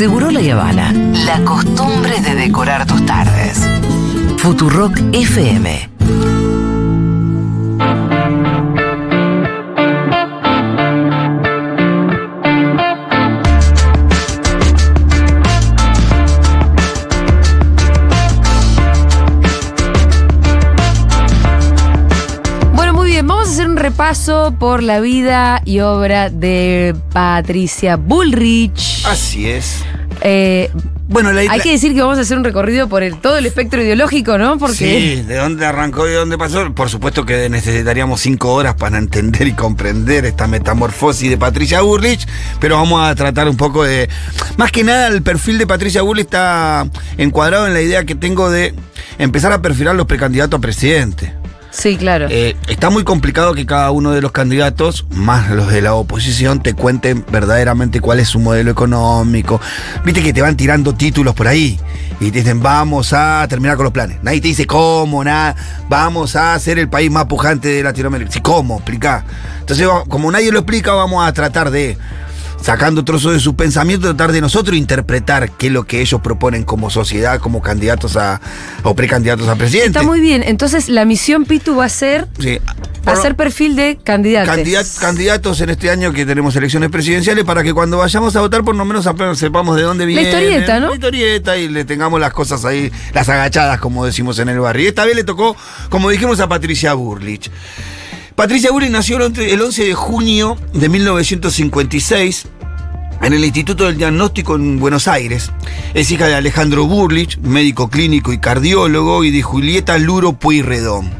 Seguro 0.00 0.30
La 0.30 0.40
Habana. 0.40 0.94
La 1.26 1.44
costumbre 1.44 2.22
de 2.22 2.34
decorar 2.34 2.86
tus 2.86 3.04
tardes. 3.04 3.68
Futurock 4.38 4.98
FM. 5.12 5.90
Bueno, 22.72 22.94
muy 22.94 23.10
bien, 23.10 23.26
vamos 23.26 23.48
a 23.48 23.52
hacer 23.52 23.68
un 23.68 23.76
repaso 23.76 24.54
por 24.58 24.82
la 24.82 25.00
vida 25.00 25.60
y 25.66 25.80
obra 25.80 26.30
de 26.30 26.96
Patricia 27.12 27.96
Bullrich. 27.96 29.04
Así 29.04 29.46
es. 29.46 29.84
Eh, 30.22 30.70
Bueno, 31.08 31.32
la, 31.32 31.40
hay 31.40 31.48
la- 31.48 31.58
que 31.58 31.72
decir 31.72 31.92
que 31.94 32.00
vamos 32.02 32.18
a 32.18 32.20
hacer 32.20 32.36
un 32.38 32.44
recorrido 32.44 32.88
por 32.88 33.02
el, 33.02 33.16
todo 33.16 33.36
el 33.38 33.46
espectro 33.46 33.82
ideológico, 33.82 34.38
¿no? 34.38 34.58
Porque 34.58 34.74
Sí, 34.76 35.22
de 35.22 35.36
dónde 35.36 35.66
arrancó 35.66 36.06
y 36.06 36.10
de 36.10 36.16
dónde 36.16 36.38
pasó. 36.38 36.72
Por 36.74 36.88
supuesto 36.88 37.24
que 37.26 37.48
necesitaríamos 37.48 38.20
cinco 38.20 38.52
horas 38.54 38.74
para 38.74 38.98
entender 38.98 39.48
y 39.48 39.52
comprender 39.54 40.24
esta 40.26 40.46
metamorfosis 40.46 41.28
de 41.30 41.36
Patricia 41.38 41.80
Burlich, 41.80 42.26
pero 42.60 42.76
vamos 42.76 43.02
a 43.08 43.14
tratar 43.14 43.48
un 43.48 43.56
poco 43.56 43.82
de. 43.84 44.08
Más 44.56 44.70
que 44.70 44.84
nada, 44.84 45.08
el 45.08 45.22
perfil 45.22 45.58
de 45.58 45.66
Patricia 45.66 46.02
Burlich 46.02 46.26
está 46.26 46.86
encuadrado 47.18 47.66
en 47.66 47.72
la 47.74 47.80
idea 47.80 48.04
que 48.04 48.14
tengo 48.14 48.50
de 48.50 48.74
empezar 49.18 49.52
a 49.52 49.60
perfilar 49.62 49.94
los 49.96 50.06
precandidatos 50.06 50.58
a 50.58 50.60
presidente. 50.60 51.39
Sí, 51.70 51.96
claro. 51.96 52.26
Eh, 52.30 52.56
está 52.68 52.90
muy 52.90 53.04
complicado 53.04 53.54
que 53.54 53.66
cada 53.66 53.90
uno 53.90 54.12
de 54.12 54.20
los 54.20 54.32
candidatos, 54.32 55.06
más 55.10 55.50
los 55.50 55.70
de 55.70 55.82
la 55.82 55.94
oposición, 55.94 56.62
te 56.62 56.74
cuenten 56.74 57.24
verdaderamente 57.30 58.00
cuál 58.00 58.20
es 58.20 58.28
su 58.28 58.40
modelo 58.40 58.70
económico. 58.70 59.60
Viste 60.04 60.22
que 60.22 60.32
te 60.32 60.42
van 60.42 60.56
tirando 60.56 60.94
títulos 60.94 61.34
por 61.34 61.48
ahí 61.48 61.78
y 62.20 62.30
te 62.30 62.40
dicen, 62.40 62.62
vamos 62.62 63.12
a 63.12 63.46
terminar 63.48 63.76
con 63.76 63.84
los 63.84 63.92
planes. 63.92 64.18
Nadie 64.22 64.40
te 64.40 64.48
dice 64.48 64.66
cómo, 64.66 65.24
nada. 65.24 65.56
Vamos 65.88 66.36
a 66.36 66.58
ser 66.58 66.78
el 66.78 66.88
país 66.88 67.10
más 67.10 67.24
pujante 67.26 67.68
de 67.68 67.82
Latinoamérica. 67.82 68.30
Sí, 68.30 68.40
¿cómo? 68.40 68.76
Explica. 68.76 69.24
Entonces, 69.60 69.86
como 70.08 70.30
nadie 70.30 70.52
lo 70.52 70.58
explica, 70.58 70.92
vamos 70.92 71.26
a 71.26 71.32
tratar 71.32 71.70
de, 71.70 71.96
sacando 72.60 73.04
trozos 73.04 73.32
de 73.32 73.40
su 73.40 73.56
pensamiento, 73.56 74.08
tratar 74.08 74.32
de 74.32 74.40
nosotros 74.40 74.76
interpretar 74.76 75.50
qué 75.52 75.68
es 75.68 75.72
lo 75.72 75.84
que 75.84 76.00
ellos 76.00 76.20
proponen 76.20 76.62
como 76.64 76.90
sociedad, 76.90 77.40
como 77.40 77.62
candidatos 77.62 78.16
a, 78.16 78.40
o 78.82 78.94
precandidatos 78.94 79.48
a 79.48 79.56
presidente. 79.56 79.98
Está 79.98 80.02
muy 80.02 80.20
bien. 80.20 80.42
Entonces, 80.44 80.88
la 80.88 81.04
misión 81.04 81.44
Pitu 81.44 81.76
va 81.76 81.86
a 81.86 81.88
ser 81.88 82.26
Sí. 82.38 82.58
hacer 83.06 83.34
perfil 83.34 83.76
de 83.76 83.98
candidatos. 84.02 84.54
Candidat- 84.54 84.98
candidatos 85.00 85.60
en 85.62 85.70
este 85.70 85.90
año 85.90 86.12
que 86.12 86.26
tenemos 86.26 86.54
elecciones 86.56 86.90
presidenciales 86.90 87.44
para 87.44 87.62
que 87.62 87.72
cuando 87.72 87.96
vayamos 87.98 88.36
a 88.36 88.40
votar 88.40 88.62
por 88.62 88.76
lo 88.76 88.84
menos 88.84 89.08
sepamos 89.38 89.76
de 89.76 89.82
dónde 89.82 90.04
viene. 90.06 90.22
historieta, 90.22 90.80
¿no? 90.80 90.88
La 90.88 90.94
historieta 90.94 91.56
y 91.56 91.68
le 91.68 91.84
tengamos 91.84 92.20
las 92.20 92.32
cosas 92.32 92.64
ahí, 92.64 92.92
las 93.14 93.28
agachadas, 93.28 93.80
como 93.80 94.04
decimos 94.04 94.38
en 94.38 94.48
el 94.50 94.60
barrio. 94.60 94.84
Y 94.84 94.88
esta 94.88 95.04
vez 95.06 95.16
le 95.16 95.24
tocó, 95.24 95.56
como 95.88 96.10
dijimos, 96.10 96.40
a 96.40 96.48
Patricia 96.48 96.92
Burlich. 96.94 97.50
Patricia 98.34 98.70
Burlich 98.70 98.90
nació 98.90 99.16
el 99.16 99.22
once- 99.22 99.52
el 99.52 99.60
11 99.60 99.84
de 99.84 99.94
junio 99.94 100.56
de 100.72 100.88
1956 100.88 102.46
en 103.22 103.32
el 103.32 103.44
Instituto 103.44 103.84
del 103.84 103.98
Diagnóstico 103.98 104.54
en 104.56 104.78
Buenos 104.78 105.08
Aires. 105.08 105.50
Es 105.94 106.10
hija 106.10 106.26
de 106.26 106.34
Alejandro 106.36 106.86
Burlich, 106.86 107.38
médico 107.38 107.88
clínico 107.90 108.32
y 108.32 108.38
cardiólogo, 108.38 109.24
y 109.24 109.30
de 109.30 109.42
Julieta 109.42 109.98
Luro 109.98 110.32
Pueyrredón. 110.32 111.10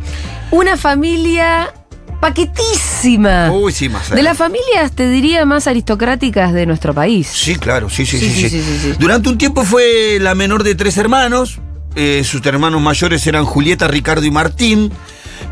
Una 0.50 0.76
familia 0.78 1.74
paquetísima. 2.20 3.50
Uy, 3.52 3.72
sí, 3.72 3.88
más 3.88 4.10
de 4.10 4.22
las 4.22 4.36
familias, 4.38 4.92
te 4.94 5.08
diría, 5.10 5.44
más 5.44 5.66
aristocráticas 5.66 6.52
de 6.52 6.66
nuestro 6.66 6.94
país. 6.94 7.26
Sí, 7.26 7.56
claro, 7.56 7.90
sí, 7.90 8.06
sí, 8.06 8.18
sí. 8.18 8.94
Durante 8.98 9.28
un 9.28 9.36
tiempo 9.38 9.64
fue 9.64 10.18
la 10.20 10.34
menor 10.34 10.62
de 10.62 10.74
tres 10.74 10.96
hermanos. 10.96 11.58
Eh, 11.96 12.22
sus 12.24 12.44
hermanos 12.46 12.80
mayores 12.80 13.26
eran 13.26 13.44
Julieta, 13.44 13.88
Ricardo 13.88 14.24
y 14.24 14.30
Martín. 14.30 14.92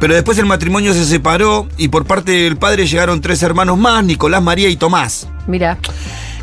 Pero 0.00 0.14
después 0.14 0.38
el 0.38 0.46
matrimonio 0.46 0.94
se 0.94 1.04
separó 1.04 1.68
y 1.76 1.88
por 1.88 2.04
parte 2.06 2.32
del 2.32 2.56
padre 2.56 2.86
llegaron 2.86 3.20
tres 3.20 3.42
hermanos 3.42 3.78
más, 3.78 4.04
Nicolás, 4.04 4.42
María 4.42 4.68
y 4.68 4.76
Tomás. 4.76 5.28
Mira, 5.46 5.78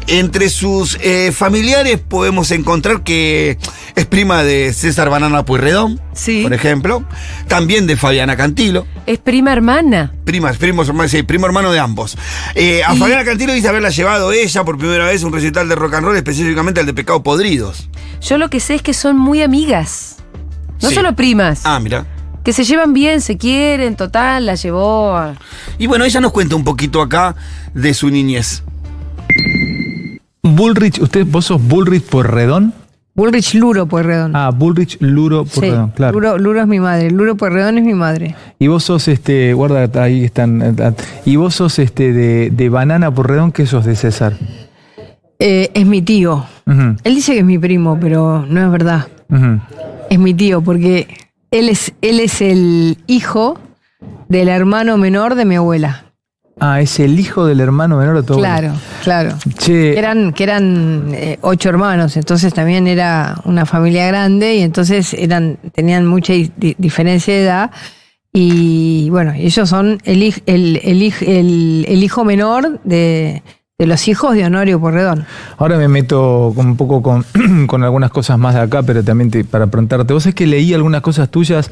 Entre 0.07 0.49
sus 0.49 0.99
eh, 1.01 1.31
familiares 1.31 1.99
podemos 1.99 2.51
encontrar 2.51 3.01
que 3.01 3.57
es 3.95 4.05
prima 4.05 4.43
de 4.43 4.71
César 4.71 5.09
Banana 5.09 5.43
Pueyrredón, 5.45 5.99
Sí. 6.13 6.43
por 6.43 6.53
ejemplo. 6.53 7.03
También 7.47 7.87
de 7.87 7.95
Fabiana 7.97 8.37
Cantilo. 8.37 8.85
es 9.07 9.17
prima 9.17 9.51
hermana. 9.51 10.13
Primas, 10.23 10.57
primos, 10.57 10.87
hermanos, 10.89 11.09
sí, 11.11 11.23
primo 11.23 11.47
hermano 11.47 11.71
de 11.71 11.79
ambos. 11.79 12.17
Eh, 12.53 12.83
a 12.83 12.93
Y- 12.93 12.99
Fabiana 12.99 13.25
Cantilo 13.25 13.51
dice 13.53 13.67
haberla 13.67 13.89
llevado 13.89 14.31
ella 14.31 14.63
por 14.63 14.77
primera 14.77 15.05
vez 15.07 15.23
a 15.23 15.25
un 15.27 15.33
recital 15.33 15.67
de 15.67 15.73
rock 15.75 15.95
and 15.95 16.05
roll, 16.05 16.15
específicamente 16.17 16.79
al 16.81 16.85
de 16.85 16.93
Pecado 16.93 17.23
Podridos. 17.23 17.89
Yo 18.21 18.37
lo 18.37 18.51
que 18.51 18.59
sé 18.59 18.75
es 18.75 18.83
que 18.83 18.93
son 18.93 19.17
muy 19.17 19.41
amigas. 19.41 20.17
No 20.83 20.89
Sí. 20.89 20.95
solo 20.95 21.15
primas. 21.15 21.61
Ah, 21.63 21.79
mira. 21.79 22.05
Que 22.45 22.53
se 22.53 22.63
llevan 22.63 22.93
bien, 22.93 23.19
se 23.21 23.37
quieren, 23.37 23.95
total, 23.95 24.45
la 24.45 24.55
llevó 24.55 25.17
a... 25.17 25.33
Y 25.79 25.87
bueno, 25.87 26.05
ella 26.05 26.21
nos 26.21 26.31
cuenta 26.31 26.55
un 26.55 26.63
poquito 26.63 27.01
acá 27.01 27.35
de 27.73 27.93
su 27.93 28.09
niñez. 28.09 28.63
Bullrich, 30.43 30.99
¿usted, 31.01 31.25
vos 31.27 31.45
sos 31.45 31.61
Bullrich 31.61 32.03
por 32.03 32.31
redón? 32.31 32.73
Bullrich 33.15 33.53
Luro 33.55 33.85
Pueyrredón. 33.85 34.35
Ah, 34.35 34.51
Bullrich 34.53 34.97
Luro 34.99 35.45
por 35.45 35.63
sí, 35.63 35.69
redón, 35.71 35.91
claro. 35.91 36.13
Luro, 36.19 36.37
Luro 36.37 36.61
es 36.61 36.67
mi 36.67 36.79
madre. 36.81 37.09
Luro 37.11 37.35
Pueyrredón 37.35 37.77
es 37.77 37.83
mi 37.85 37.93
madre. 37.93 38.35
Y 38.59 38.67
vos 38.67 38.83
sos 38.83 39.07
este, 39.07 39.53
guarda, 39.53 39.89
ahí 40.03 40.25
están. 40.25 40.61
eh, 40.61 40.93
Y 41.23 41.37
vos 41.37 41.55
sos 41.55 41.79
este 41.79 42.11
de, 42.11 42.49
de 42.51 42.69
banana 42.69 43.09
por 43.09 43.29
redón, 43.29 43.53
¿qué 43.53 43.65
sos 43.65 43.85
de 43.85 43.95
César? 43.95 44.33
Eh, 45.39 45.71
es 45.73 45.85
mi 45.85 46.01
tío. 46.01 46.45
Él 46.67 47.15
dice 47.15 47.33
que 47.33 47.39
es 47.39 47.45
mi 47.45 47.57
primo, 47.57 47.97
pero 47.99 48.45
no 48.47 48.63
es 48.65 48.69
verdad. 48.69 49.07
Es 50.09 50.19
mi 50.19 50.33
tío, 50.33 50.61
porque 50.61 51.07
él 51.51 51.69
es, 51.69 51.93
él 52.01 52.19
es 52.19 52.41
el 52.41 52.97
hijo 53.07 53.57
del 54.29 54.47
hermano 54.49 54.97
menor 54.97 55.35
de 55.35 55.45
mi 55.45 55.55
abuela. 55.55 56.01
Ah, 56.59 56.79
es 56.79 56.99
el 57.01 57.19
hijo 57.19 57.45
del 57.45 57.59
hermano 57.59 57.97
menor 57.97 58.13
de 58.23 58.33
abuelo. 58.33 58.37
Claro, 58.41 58.73
claro. 59.03 59.37
Che, 59.57 59.71
Que 59.93 59.99
eran, 59.99 60.31
que 60.31 60.43
eran 60.43 61.11
eh, 61.13 61.37
ocho 61.41 61.67
hermanos, 61.69 62.15
entonces 62.15 62.53
también 62.53 62.87
era 62.87 63.35
una 63.43 63.65
familia 63.65 64.07
grande 64.07 64.55
y 64.55 64.61
entonces 64.61 65.13
eran, 65.13 65.57
tenían 65.73 66.05
mucha 66.05 66.31
di- 66.33 66.51
di- 66.55 66.75
diferencia 66.77 67.33
de 67.33 67.43
edad. 67.43 67.71
Y 68.31 69.09
bueno, 69.11 69.33
ellos 69.33 69.67
son 69.69 69.97
el, 70.03 70.33
el- 70.45 71.85
el 71.87 72.03
hijo 72.03 72.25
menor 72.25 72.79
de, 72.83 73.43
de 73.77 73.87
los 73.87 74.07
hijos 74.07 74.35
de 74.35 74.45
Honorio 74.45 74.79
Porredón. 74.79 75.25
ahora 75.57 75.77
me 75.77 75.89
meto 75.89 76.53
un 76.55 76.77
poco 76.77 77.01
con, 77.01 77.25
con 77.67 77.83
algunas 77.83 78.09
cosas 78.09 78.37
más 78.39 78.55
de 78.55 78.61
acá, 78.61 78.83
pero 78.83 79.03
también 79.03 79.29
te- 79.29 79.43
para 79.43 79.67
preguntarte. 79.67 80.13
Vos 80.13 80.25
es 80.25 80.33
que 80.33 80.47
leí 80.47 80.73
algunas 80.73 81.01
cosas 81.01 81.29
tuyas. 81.29 81.69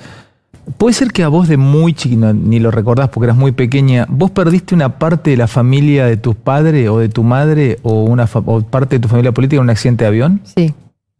Puede 0.77 0.93
ser 0.93 1.11
que 1.11 1.23
a 1.23 1.27
vos 1.29 1.47
de 1.47 1.55
muy 1.57 1.93
chiquita, 1.93 2.33
ni 2.33 2.59
lo 2.59 2.71
recordás 2.71 3.09
porque 3.09 3.25
eras 3.25 3.37
muy 3.37 3.51
pequeña, 3.53 4.05
vos 4.09 4.31
perdiste 4.31 4.75
una 4.75 4.97
parte 4.99 5.31
de 5.31 5.37
la 5.37 5.47
familia 5.47 6.05
de 6.05 6.17
tus 6.17 6.35
padres 6.35 6.89
o 6.89 6.99
de 6.99 7.07
tu 7.09 7.23
madre 7.23 7.79
o 7.83 8.03
una 8.03 8.27
o 8.33 8.61
parte 8.61 8.95
de 8.97 8.99
tu 9.01 9.07
familia 9.07 9.31
política 9.31 9.57
en 9.57 9.63
un 9.63 9.69
accidente 9.69 10.03
de 10.03 10.07
avión. 10.09 10.41
Sí, 10.43 10.73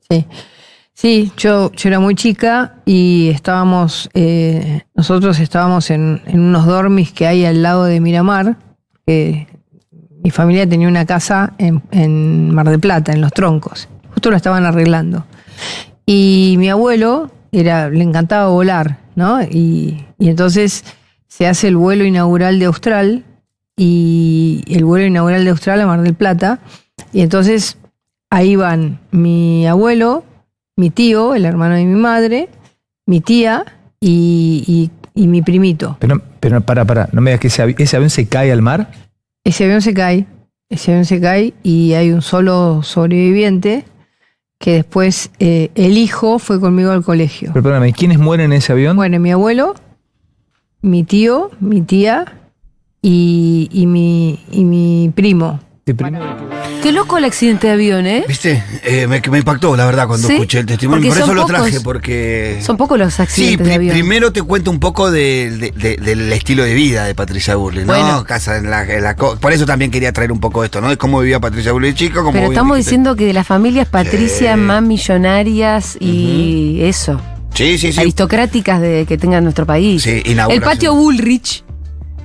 sí. 0.10 0.26
Sí, 0.94 1.32
yo, 1.38 1.72
yo 1.72 1.90
era 1.90 2.00
muy 2.00 2.14
chica 2.16 2.76
y 2.86 3.30
estábamos, 3.34 4.10
eh, 4.14 4.84
nosotros 4.96 5.40
estábamos 5.40 5.90
en, 5.90 6.22
en 6.26 6.40
unos 6.40 6.66
dormis 6.66 7.12
que 7.12 7.26
hay 7.26 7.46
al 7.46 7.64
lado 7.64 7.86
de 7.86 8.00
Miramar, 8.00 8.58
que 9.06 9.48
mi 10.24 10.32
familia 10.32 10.68
tenía 10.68 10.88
una 10.88 11.06
casa 11.06 11.54
en, 11.58 12.52
Mar 12.52 12.70
del 12.70 12.80
Plata, 12.80 13.12
en 13.12 13.20
Los 13.20 13.34
Troncos. 13.34 13.90
Justo 14.14 14.32
lo 14.32 14.38
estaban 14.38 14.66
arreglando. 14.66 15.26
Y 16.06 16.56
mi 16.58 16.70
abuelo 16.70 17.30
era, 17.52 17.90
le 17.90 18.04
encantaba 18.04 18.48
volar, 18.48 19.00
¿no? 19.16 19.42
Y, 19.44 20.06
entonces 20.20 20.86
se 21.28 21.46
hace 21.48 21.68
el 21.68 21.76
vuelo 21.76 22.06
inaugural 22.06 22.58
de 22.58 22.66
Austral 22.66 23.26
y 23.76 24.64
el 24.68 24.86
vuelo 24.86 25.06
inaugural 25.06 25.44
de 25.44 25.50
Austral 25.50 25.82
a 25.82 25.88
Mar 25.88 26.02
del 26.02 26.14
Plata. 26.14 26.60
Y 27.12 27.22
entonces 27.22 27.78
ahí 28.30 28.56
van 28.56 29.00
mi 29.12 29.68
abuelo, 29.68 30.24
mi 30.78 30.90
tío, 30.90 31.36
el 31.36 31.44
hermano 31.44 31.76
de 31.76 31.84
mi 31.84 32.00
madre, 32.00 32.48
mi 33.06 33.20
tía 33.20 33.66
y, 34.00 34.90
mi 35.16 35.42
primito. 35.42 35.98
Pero, 36.00 36.22
pero 36.40 36.62
para, 36.62 36.86
para, 36.86 37.10
no 37.12 37.20
me 37.20 37.32
digas 37.32 37.42
que 37.76 37.84
ese 37.84 37.98
avión 37.98 38.10
se 38.10 38.26
cae 38.28 38.54
al 38.54 38.62
mar. 38.62 38.90
Ese 39.44 39.66
avión 39.66 39.82
se 39.82 39.94
cae, 39.94 40.26
ese 40.70 40.92
avión 40.92 41.06
se 41.06 41.20
cae 41.20 41.54
y 41.64 41.94
hay 41.94 42.12
un 42.12 42.22
solo 42.22 42.82
sobreviviente 42.84 43.86
que 44.58 44.76
después 44.76 45.32
eh, 45.40 45.70
el 45.76 45.98
hijo 45.98 46.40
fue 46.40 46.62
conmigo 46.62 46.92
al 46.92 47.04
colegio. 47.04 47.50
Pero 47.52 47.64
perdóname, 47.64 47.92
¿quiénes 47.92 48.20
mueren 48.20 48.54
en 48.54 48.58
ese 48.58 48.72
avión? 48.72 48.96
Bueno, 48.96 49.20
mi 49.20 49.32
abuelo, 49.32 49.76
mi 50.82 51.04
tío, 51.04 51.52
mi 51.60 51.82
tía 51.82 52.40
y, 53.02 53.68
y 53.74 53.86
mi, 53.86 54.40
y 54.52 54.64
mi 54.64 55.12
primo. 55.14 55.60
De 55.86 55.94
primero 55.96 56.24
que- 56.38 56.82
Qué 56.82 56.92
loco 56.94 57.18
el 57.18 57.26
accidente 57.26 57.68
de 57.68 57.74
avión, 57.74 58.06
¿eh? 58.06 58.24
¿Viste? 58.28 58.62
Eh, 58.84 59.06
me, 59.08 59.22
me 59.30 59.38
impactó, 59.38 59.76
la 59.76 59.86
verdad, 59.86 60.08
cuando 60.08 60.28
Sí, 60.28 60.34
escuché 60.34 60.60
el 60.60 60.66
testimonio. 60.66 61.02
porque 61.02 61.10
Por 61.10 61.18
eso 61.18 61.26
son 61.28 61.36
lo 61.36 61.42
pocos. 61.44 61.58
traje, 61.62 61.82
porque. 61.82 62.60
Son 62.62 62.78
pocos 62.78 62.98
los 63.00 63.14
Sí, 63.14 63.22
accidentes 63.22 63.68
de 63.68 63.74
avión. 63.74 63.94
primero 63.94 64.32
te 64.32 64.42
cuento 64.42 64.70
un 64.72 64.80
poco 64.80 65.12
de- 65.12 65.50
de- 65.52 65.72
de- 65.72 65.98
del 65.98 66.32
estilo 66.34 66.64
de 66.64 66.74
vida 66.74 67.06
de 67.06 67.16
Patricia 67.16 67.56
Burley, 67.56 67.86
¿no? 67.86 67.94
Bueno. 67.94 68.24
Casa 68.26 68.58
en 68.58 68.70
la, 68.70 68.84
en 68.84 69.04
la 69.04 69.16
co- 69.16 69.38
por 69.38 69.52
eso 69.54 69.66
también 69.66 69.92
quería 69.92 70.12
traer 70.14 70.32
un 70.32 70.40
poco 70.40 70.64
esto, 70.64 70.80
¿no? 70.82 70.90
De 70.90 70.98
cómo 70.98 71.20
vivía 71.20 71.40
Patricia 71.40 71.72
Burley 71.74 71.92
de 71.92 71.98
chico, 71.98 72.20
cómo 72.22 72.32
Pero 72.34 72.48
estamos 72.48 72.78
diciendo 72.78 73.16
que 73.16 73.26
de 73.26 73.34
las 73.34 73.48
familias 73.48 73.88
Patricia 73.88 74.54
Sí. 74.56 74.60
más 74.60 74.82
millonarias 74.84 75.98
y 76.00 76.80
eso, 76.82 77.20
Sí, 77.54 77.78
sí, 77.78 77.94
sí. 77.94 78.00
aristocráticas 78.00 78.82
de 78.82 79.06
que 79.08 79.18
tenga 79.18 79.40
nuestro 79.42 79.66
país. 79.66 80.02
Sí, 80.04 80.22
el 80.26 80.62
patio 80.62 80.94
Bullrich, 80.96 81.63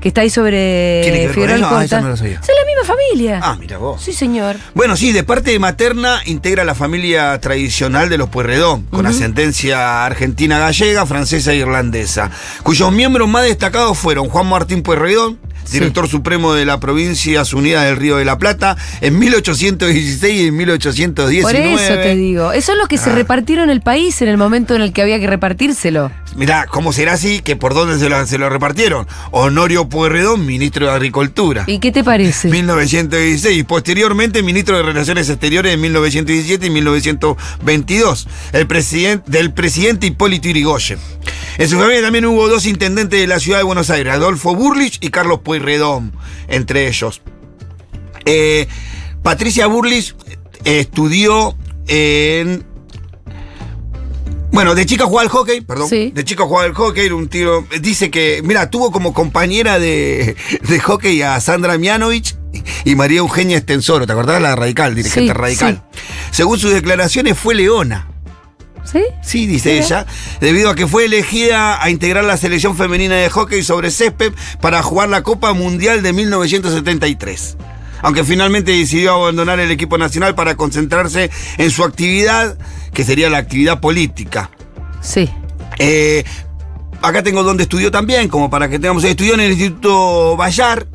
que 0.01 0.09
está 0.09 0.21
ahí 0.23 0.31
sobre 0.31 1.01
¿Tiene 1.03 1.19
que 1.21 1.27
ver 1.27 1.35
con 1.35 1.51
eso? 1.51 1.65
Ah, 1.67 1.69
Alcorta. 1.81 2.01
no 2.01 2.09
lo 2.11 2.17
sabía. 2.17 2.41
Es 2.41 2.49
la 2.49 2.67
misma 2.67 2.95
familia. 2.95 3.41
Ah, 3.43 3.57
mira 3.59 3.79
vos. 3.79 4.03
Sí, 4.03 4.13
señor. 4.13 4.57
Bueno, 4.75 4.97
sí, 4.97 5.13
de 5.13 5.25
parte 5.25 5.59
materna 5.59 6.21
integra 6.27 6.65
la 6.65 6.75
familia 6.75 7.41
tradicional 7.41 8.09
de 8.09 8.19
los 8.19 8.29
Pueyrredón, 8.29 8.83
con 8.85 9.07
ascendencia 9.07 10.05
argentina 10.05 10.59
gallega, 10.59 11.05
francesa 11.07 11.53
e 11.53 11.57
irlandesa, 11.57 12.31
cuyos 12.63 12.93
miembros 12.93 13.29
más 13.29 13.45
destacados 13.45 13.99
fueron 13.99 14.29
Juan 14.29 14.47
Martín 14.49 14.83
Pueyrredón, 14.83 15.39
director 15.71 16.09
supremo 16.09 16.55
de 16.55 16.65
la 16.65 16.81
Provincias 16.81 17.53
Unidas 17.53 17.85
del 17.85 17.97
Río 17.97 18.17
de 18.17 18.25
la 18.25 18.39
Plata, 18.39 18.77
en 19.01 19.19
1816 19.19 20.41
y 20.41 20.47
en 20.49 20.57
1819. 20.57 21.43
Por 21.43 21.81
eso 21.81 21.95
te 21.95 22.17
digo. 22.17 22.53
Esos 22.53 22.65
son 22.67 22.79
los 22.79 22.89
que 22.89 22.99
se 22.99 23.11
Ah. 23.11 23.15
repartieron 23.15 23.71
el 23.71 23.81
país 23.81 24.21
en 24.23 24.29
el 24.29 24.37
momento 24.37 24.75
en 24.75 24.83
el 24.83 24.93
que 24.93 25.03
había 25.03 25.19
que 25.19 25.27
repartírselo. 25.27 26.11
Mirá, 26.37 26.67
¿cómo 26.71 26.93
será 26.93 27.15
así? 27.15 27.41
Que 27.41 27.57
por 27.57 27.75
dónde 27.75 27.99
se 27.99 28.09
lo, 28.09 28.27
se 28.27 28.39
lo 28.39 28.49
repartieron. 28.51 29.07
Honorio 29.31 29.89
Pueyrredón, 29.89 30.45
ministro 30.47 30.87
de 30.87 30.93
Agricultura. 30.93 31.65
¿Y 31.67 31.79
qué 31.79 31.91
te 31.91 32.05
parece? 32.05 32.49
1916. 32.49 33.65
Posteriormente, 33.65 34.43
ministro 34.43 34.77
de 34.77 34.83
Relaciones 34.83 35.29
Exteriores 35.31 35.75
en 35.75 35.81
1917 35.81 36.67
y 36.67 36.71
1922. 36.71 38.29
El 38.53 38.67
presidente, 38.67 39.31
del 39.31 39.53
presidente 39.53 40.07
Hipólito 40.07 40.49
Yrigoyen. 40.49 40.99
En 41.59 41.69
su 41.69 41.77
familia 41.79 42.03
también 42.03 42.25
hubo 42.27 42.49
dos 42.49 42.67
intendentes 42.67 43.21
de 43.21 43.27
la 43.27 43.41
ciudad 43.41 43.59
de 43.59 43.65
Buenos 43.65 43.91
Aires, 43.91 44.13
Adolfo 44.13 44.55
Burlich 44.55 44.99
y 45.01 45.09
Carlos 45.09 45.41
Pueyrredón, 45.43 45.58
entre 46.49 46.89
ellos. 46.89 47.23
Eh, 48.25 48.69
Patricia 49.23 49.67
Burlich 49.67 50.15
eh, 50.65 50.81
estudió 50.81 51.57
en. 51.87 52.65
Bueno, 54.51 54.75
de 54.75 54.87
chica 54.87 55.05
jugaba 55.05 55.23
al 55.23 55.29
hockey, 55.29 55.61
perdón. 55.61 55.89
Sí. 55.89 56.11
De 56.15 56.25
chica 56.25 56.45
jugaba 56.45 56.65
al 56.65 56.75
hockey, 56.75 57.09
un 57.11 57.29
tiro. 57.29 57.67
Dice 57.81 58.11
que, 58.11 58.41
mira, 58.43 58.71
tuvo 58.71 58.91
como 58.91 59.13
compañera 59.13 59.79
de, 59.79 60.37
de 60.69 60.81
hockey 60.81 61.23
a 61.23 61.39
Sandra 61.41 61.77
Mianovich 61.79 62.35
y 62.85 62.95
María 62.95 63.19
Eugenia 63.19 63.59
Estensoro. 63.59 64.07
¿Te 64.07 64.13
acordás? 64.13 64.41
La 64.41 64.57
radical, 64.57 64.95
dirigente 64.95 65.33
Sí, 65.33 65.39
radical. 65.39 65.85
Según 66.31 66.59
sus 66.59 66.73
declaraciones, 66.73 67.39
fue 67.39 67.55
leona. 67.55 68.09
¿Sí? 68.91 69.03
Sí, 69.21 69.47
dice 69.47 69.79
ella, 69.79 70.07
debido 70.41 70.71
a 70.71 70.75
que 70.75 70.87
fue 70.87 71.05
elegida 71.05 71.83
a 71.83 71.91
integrar 71.91 72.25
la 72.25 72.37
selección 72.39 72.77
femenina 72.77 73.17
de 73.17 73.29
hockey 73.29 73.63
sobre 73.63 73.91
césped 73.91 74.33
para 74.61 74.83
jugar 74.83 75.11
la 75.11 75.23
Copa 75.23 75.53
Mundial 75.53 76.03
de 76.03 76.13
1973. 76.15 77.57
Aunque 78.01 78.25
finalmente 78.25 78.73
decidió 78.73 79.15
abandonar 79.15 79.61
el 79.61 79.71
equipo 79.71 79.99
nacional 79.99 80.35
para 80.35 80.57
concentrarse 80.57 81.31
en 81.59 81.71
su 81.71 81.85
actividad, 81.85 82.57
que 82.95 83.05
sería 83.05 83.29
la 83.29 83.39
actividad 83.39 83.81
política. 83.81 84.51
Sí. 85.03 85.29
Eh, 85.79 86.25
acá 87.03 87.23
tengo 87.23 87.43
donde 87.43 87.65
estudió 87.65 87.91
también, 87.91 88.29
como 88.29 88.49
para 88.49 88.69
que 88.69 88.79
tengamos. 88.79 89.05
Estudió 89.05 89.35
en 89.35 89.41
el 89.41 89.53
Instituto 89.53 90.37
Bayar, 90.37 90.87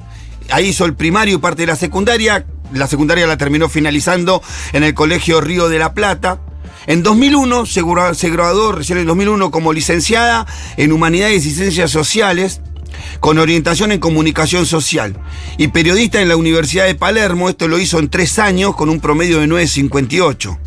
ahí 0.50 0.70
hizo 0.70 0.86
el 0.86 0.96
primario 0.96 1.36
y 1.36 1.40
parte 1.40 1.64
de 1.64 1.68
la 1.68 1.76
secundaria. 1.76 2.46
La 2.74 2.88
secundaria 2.88 3.28
la 3.28 3.38
terminó 3.38 3.70
finalizando 3.70 4.42
en 4.72 4.84
el 4.84 4.94
Colegio 4.96 5.42
Río 5.42 5.70
de 5.70 5.78
la 5.78 5.94
Plata. 5.94 6.40
En 6.88 7.04
2001 7.04 7.66
se 7.66 7.82
gra- 7.84 8.14
se 8.14 8.30
graduó 8.30 8.72
recién 8.72 8.98
en 8.98 9.06
2001 9.08 9.52
como 9.52 9.74
licenciada 9.74 10.46
en 10.78 10.92
Humanidades 10.92 11.46
y 11.46 11.52
Ciencias 11.52 11.92
Sociales 11.92 12.62
con 13.20 13.38
orientación 13.40 13.92
en 13.92 14.00
comunicación 14.00 14.66
social 14.66 15.18
y 15.58 15.70
periodista 15.70 16.22
en 16.22 16.30
la 16.30 16.36
Universidad 16.36 16.86
de 16.86 16.96
Palermo. 16.96 17.50
Esto 17.50 17.68
lo 17.68 17.80
hizo 17.80 18.00
en 18.00 18.10
tres 18.10 18.38
años 18.40 18.76
con 18.76 18.90
un 18.90 19.00
promedio 19.00 19.40
de 19.40 19.48
958. 19.48 20.58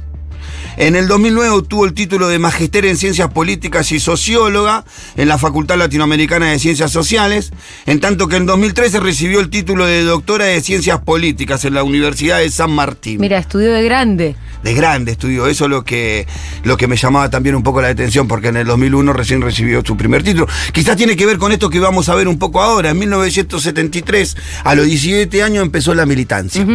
En 0.79 0.95
el 0.95 1.09
2009 1.09 1.51
obtuvo 1.51 1.87
el 1.87 1.95
título 1.95 2.29
de 2.29 2.39
Magister 2.39 2.85
en 2.85 2.99
Ciencias 2.99 3.31
Políticas 3.31 3.93
y 3.93 3.99
Socióloga 3.99 4.85
en 5.17 5.27
la 5.27 5.39
Facultad 5.39 5.79
Latinoamericana 5.79 6.51
de 6.51 6.59
Ciencias 6.59 6.91
Sociales, 6.91 7.51
en 7.87 7.99
tanto 7.99 8.29
que 8.29 8.37
en 8.37 8.45
2013 8.45 9.01
recibió 9.01 9.41
el 9.41 9.49
título 9.49 9.87
de 9.87 10.03
Doctora 10.03 10.45
de 10.45 10.61
Ciencias 10.61 11.01
Políticas 11.01 11.65
en 11.65 11.73
la 11.73 11.83
Universidad 11.83 12.41
de 12.41 12.51
San 12.51 12.73
Martín. 12.73 13.23
Mira, 13.23 13.39
estudió 13.39 13.73
de 13.73 13.83
grande. 13.85 14.37
De 14.63 14.75
grande 14.75 15.13
estudió, 15.13 15.47
eso 15.47 15.65
es 15.65 15.71
lo 15.71 15.83
que, 15.83 16.27
lo 16.63 16.77
que 16.77 16.89
me 16.89 16.97
llamaba 16.97 17.31
también 17.31 17.55
un 17.55 17.63
poco 17.63 17.81
la 17.81 17.89
atención, 17.89 18.29
porque 18.29 18.49
en 18.49 18.59
el 18.59 18.67
2001 18.67 19.15
recién 19.15 19.41
recibió 19.41 19.83
su 19.83 19.97
primer 19.97 20.23
título. 20.23 20.47
Quizás 20.73 20.99
tiene 20.99 21.17
que 21.17 21.25
ver 21.25 21.39
con 21.39 21.53
esto 21.53 21.71
que 21.71 21.81
vamos 21.81 22.11
a 22.11 22.15
ver 22.15 22.29
un 22.29 22.39
poco 22.39 22.61
ahora. 22.61 22.91
En 22.91 22.99
1973, 22.99 24.37
a 24.63 24.75
los 24.75 24.85
17 24.85 25.43
años, 25.43 25.63
empezó 25.63 25.95
la 25.95 26.05
militancia 26.05 26.67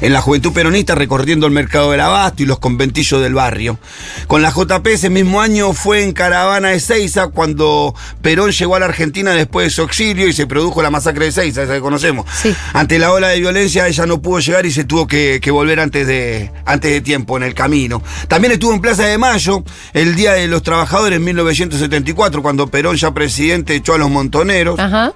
en 0.00 0.12
la 0.12 0.20
juventud 0.20 0.52
peronista 0.52 0.94
recorriendo 0.94 1.46
el 1.46 1.52
mercado 1.52 1.90
del 1.90 2.00
abasto 2.00 2.42
y 2.42 2.46
los 2.46 2.58
conventillos 2.58 3.20
del 3.20 3.34
barrio. 3.34 3.78
Con 4.26 4.42
la 4.42 4.50
JP 4.50 4.86
ese 4.86 5.10
mismo 5.10 5.40
año 5.40 5.72
fue 5.72 6.02
en 6.02 6.12
caravana 6.12 6.68
de 6.68 6.80
Seiza 6.80 7.28
cuando 7.28 7.94
Perón 8.22 8.50
llegó 8.50 8.76
a 8.76 8.80
la 8.80 8.86
Argentina 8.86 9.32
después 9.32 9.66
de 9.66 9.70
su 9.70 9.82
exilio 9.82 10.28
y 10.28 10.32
se 10.32 10.46
produjo 10.46 10.82
la 10.82 10.90
masacre 10.90 11.26
de 11.26 11.32
Seiza, 11.32 11.62
esa 11.62 11.74
que 11.74 11.80
conocemos. 11.80 12.26
Sí. 12.32 12.54
Ante 12.72 12.98
la 12.98 13.12
ola 13.12 13.28
de 13.28 13.40
violencia 13.40 13.86
ella 13.86 14.06
no 14.06 14.20
pudo 14.20 14.40
llegar 14.40 14.66
y 14.66 14.72
se 14.72 14.84
tuvo 14.84 15.06
que, 15.06 15.40
que 15.42 15.50
volver 15.50 15.80
antes 15.80 16.06
de, 16.06 16.50
antes 16.64 16.90
de 16.90 17.00
tiempo 17.00 17.36
en 17.36 17.42
el 17.42 17.54
camino. 17.54 18.02
También 18.28 18.52
estuvo 18.52 18.72
en 18.72 18.80
Plaza 18.80 19.04
de 19.04 19.18
Mayo 19.18 19.64
el 19.92 20.14
Día 20.16 20.32
de 20.32 20.48
los 20.48 20.62
Trabajadores 20.62 21.16
en 21.16 21.24
1974 21.24 22.42
cuando 22.42 22.66
Perón 22.68 22.96
ya 22.96 23.12
presidente 23.12 23.74
echó 23.74 23.94
a 23.94 23.98
los 23.98 24.10
montoneros 24.10 24.78
Ajá. 24.78 25.12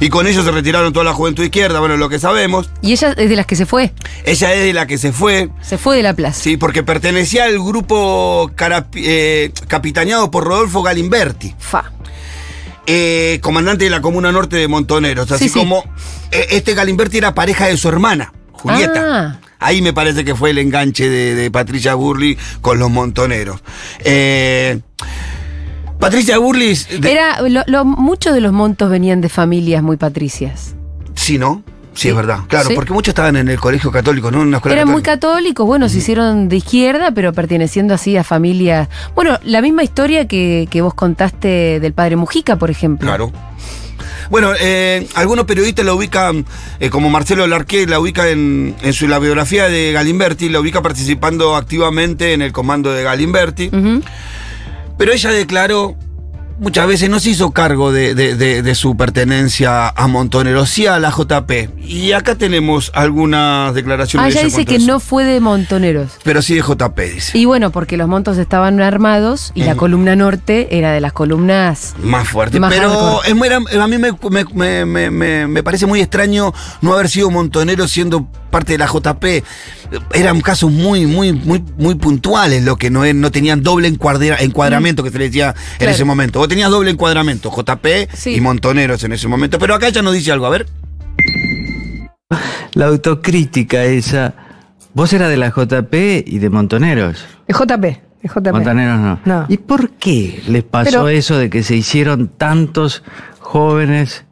y 0.00 0.08
con 0.08 0.26
ellos 0.26 0.44
se 0.44 0.50
retiraron 0.50 0.92
toda 0.92 1.04
la 1.04 1.12
juventud 1.14 1.44
izquierda, 1.44 1.80
bueno, 1.80 1.96
lo 1.96 2.08
que 2.08 2.18
sabemos. 2.18 2.70
Y 2.82 2.92
ella 2.92 3.14
es 3.16 3.28
de 3.28 3.36
las 3.36 3.46
que 3.46 3.56
se 3.56 3.66
fue. 3.66 3.92
Ella 4.26 4.52
es 4.54 4.64
de 4.64 4.72
la 4.72 4.86
que 4.86 4.96
se 4.98 5.12
fue, 5.12 5.50
Se 5.62 5.76
fue 5.78 5.96
de 5.96 6.02
la 6.02 6.14
plaza. 6.14 6.40
sí, 6.42 6.56
porque 6.56 6.82
pertenecía 6.82 7.44
al 7.44 7.58
grupo 7.58 8.50
eh, 8.94 9.52
capitaneado 9.68 10.30
por 10.30 10.44
Rodolfo 10.44 10.82
Galimberti, 10.82 11.54
Fa. 11.58 11.92
eh, 12.86 13.38
comandante 13.42 13.84
de 13.84 13.90
la 13.90 14.00
Comuna 14.00 14.32
Norte 14.32 14.56
de 14.56 14.68
Montoneros. 14.68 15.30
Así 15.30 15.44
Sí, 15.44 15.50
sí. 15.50 15.58
como 15.58 15.84
eh, 16.30 16.46
este 16.50 16.74
Galimberti 16.74 17.18
era 17.18 17.34
pareja 17.34 17.66
de 17.66 17.76
su 17.76 17.88
hermana, 17.88 18.32
Julieta. 18.52 19.02
Ah. 19.06 19.40
Ahí 19.60 19.80
me 19.80 19.92
parece 19.94 20.24
que 20.24 20.34
fue 20.34 20.50
el 20.50 20.58
enganche 20.58 21.08
de, 21.08 21.34
de 21.34 21.50
Patricia 21.50 21.94
Burley 21.94 22.36
con 22.60 22.78
los 22.78 22.90
montoneros. 22.90 23.62
Eh, 24.00 24.80
Patricia 25.98 26.38
Burley. 26.38 26.76
de- 27.00 27.12
Era, 27.12 27.40
lo- 27.48 27.62
lo- 27.66 27.84
muchos 27.84 28.34
de 28.34 28.40
los 28.40 28.52
montos 28.52 28.90
venían 28.90 29.20
de 29.22 29.28
familias 29.30 29.82
muy 29.82 29.96
patricias. 29.96 30.74
Sí, 31.14 31.38
¿no? 31.38 31.62
Sí, 31.94 32.02
Sí. 32.02 32.08
es 32.08 32.16
verdad. 32.16 32.40
Claro, 32.48 32.68
Sí. 32.68 32.74
porque 32.74 32.92
muchos 32.92 33.10
estaban 33.12 33.36
en 33.36 33.48
el 33.48 33.58
colegio 33.60 33.90
católico, 33.90 34.30
¿no? 34.30 34.42
En 34.42 34.48
una 34.48 34.56
escuela 34.58 34.76
Eran 34.76 34.90
muy 34.90 35.02
católicos, 35.02 35.66
bueno, 35.66 35.88
se 35.88 35.98
hicieron 35.98 36.48
de 36.48 36.56
izquierda, 36.56 37.12
pero 37.12 37.32
perteneciendo 37.32 37.94
así 37.94 38.16
a 38.16 38.24
familias. 38.24 38.88
Bueno, 39.14 39.38
la 39.44 39.62
misma 39.62 39.82
historia 39.84 40.26
que, 40.28 40.68
que 40.70 40.82
vos 40.82 40.94
contaste 40.94 41.78
del 41.80 41.92
padre 41.92 42.16
Mujica, 42.16 42.56
por 42.56 42.70
ejemplo. 42.70 43.06
Claro. 43.08 43.32
Bueno, 44.30 44.52
eh, 44.58 45.06
algunos 45.14 45.44
periodistas 45.44 45.84
la 45.84 45.92
ubican, 45.94 46.46
eh, 46.80 46.88
como 46.90 47.10
Marcelo 47.10 47.46
Larqué, 47.46 47.86
la 47.86 48.00
ubica 48.00 48.28
en, 48.30 48.74
en 48.82 48.92
su 48.94 49.06
la 49.06 49.18
biografía 49.18 49.68
de 49.68 49.92
Galimberti, 49.92 50.48
la 50.48 50.60
ubica 50.60 50.80
participando 50.82 51.54
activamente 51.56 52.32
en 52.32 52.40
el 52.42 52.50
comando 52.50 52.90
de 52.92 53.02
Galimberti. 53.02 53.70
Pero 54.96 55.12
ella 55.12 55.30
declaró, 55.30 55.94
muchas 56.58 56.86
veces 56.86 57.10
no 57.10 57.20
se 57.20 57.30
hizo 57.30 57.50
cargo 57.52 57.92
de, 57.92 58.14
de- 58.14 58.36
de- 58.36 58.62
de 58.62 58.74
su 58.74 58.96
pertenencia 58.96 59.88
a 59.88 60.06
Montoneros, 60.06 60.70
sí 60.70 60.86
a 60.86 60.98
la 60.98 61.10
JP. 61.10 61.70
Y 61.84 62.12
acá 62.12 62.34
tenemos 62.36 62.90
algunas 62.94 63.74
declaraciones 63.74 64.34
Ah, 64.34 64.38
de 64.38 64.44
dice 64.46 64.64
que 64.64 64.76
eso. 64.76 64.86
no 64.86 65.00
fue 65.00 65.24
de 65.24 65.40
montoneros. 65.40 66.12
Pero 66.22 66.42
sí 66.42 66.54
de 66.54 66.62
JP, 66.62 66.98
dice. 67.12 67.36
Y 67.38 67.44
bueno, 67.44 67.70
porque 67.70 67.96
los 67.96 68.08
montos 68.08 68.38
estaban 68.38 68.80
armados 68.80 69.52
y 69.54 69.64
la 69.64 69.74
columna 69.74 70.16
norte 70.16 70.76
era 70.78 70.92
de 70.92 71.00
las 71.00 71.12
columnas. 71.12 71.94
Más 72.02 72.28
fuerte. 72.28 72.60
Más 72.60 72.72
pero 72.72 73.22
es 73.24 73.30
a 73.30 73.86
mí 73.86 73.98
me- 75.10 75.46
me 75.46 75.62
parece 75.62 75.86
muy 75.86 76.00
extraño 76.00 76.52
no 76.80 76.92
haber 76.94 77.08
sido 77.08 77.30
montonero 77.30 77.88
siendo 77.88 78.26
parte 78.54 78.72
de 78.74 78.78
la 78.78 78.86
JP. 78.86 79.24
Eran 80.14 80.40
casos 80.40 80.70
muy, 80.70 81.06
muy, 81.06 81.32
muy, 81.32 81.62
muy 81.76 81.96
puntuales 81.96 82.62
lo 82.64 82.76
que 82.76 82.88
no, 82.88 83.04
no 83.12 83.30
tenían 83.32 83.62
doble 83.64 83.88
encuadra- 83.88 84.36
encuadramiento 84.40 85.02
que 85.02 85.10
se 85.10 85.18
le 85.18 85.24
decía 85.24 85.48
en 85.72 85.78
Claro. 85.78 85.92
ese 85.92 86.04
momento. 86.04 86.38
Vos 86.38 86.46
tenías 86.48 86.70
doble 86.70 86.90
encuadramiento, 86.92 87.50
JP 87.50 88.08
Sí. 88.14 88.34
y 88.36 88.40
montoneros 88.40 89.02
en 89.02 89.12
ese 89.12 89.26
momento. 89.26 89.58
Pero 89.58 89.74
acá 89.74 89.88
ya 89.88 90.02
nos 90.02 90.14
dice 90.14 90.30
algo, 90.30 90.46
a 90.46 90.50
ver. 90.50 90.66
La 92.74 92.86
autocrítica 92.86 93.84
esa. 93.84 94.34
Vos 94.94 95.12
eras 95.12 95.30
de 95.30 95.36
la 95.36 95.50
JP 95.50 96.22
y 96.26 96.38
de 96.38 96.50
Montoneros. 96.50 97.24
Es 97.48 97.56
JP. 97.56 97.84
Es 98.22 98.30
JP. 98.32 98.52
Montoneros 98.52 98.98
no. 99.00 99.20
No. 99.24 99.46
¿Y 99.48 99.56
por 99.58 99.90
qué 99.90 100.42
les 100.46 100.62
pasó 100.62 100.90
Pero- 100.90 101.08
eso 101.08 101.36
de 101.38 101.50
que 101.50 101.62
se 101.64 101.74
hicieron 101.74 102.28
tantos 102.28 103.02
jóvenes 103.40 104.24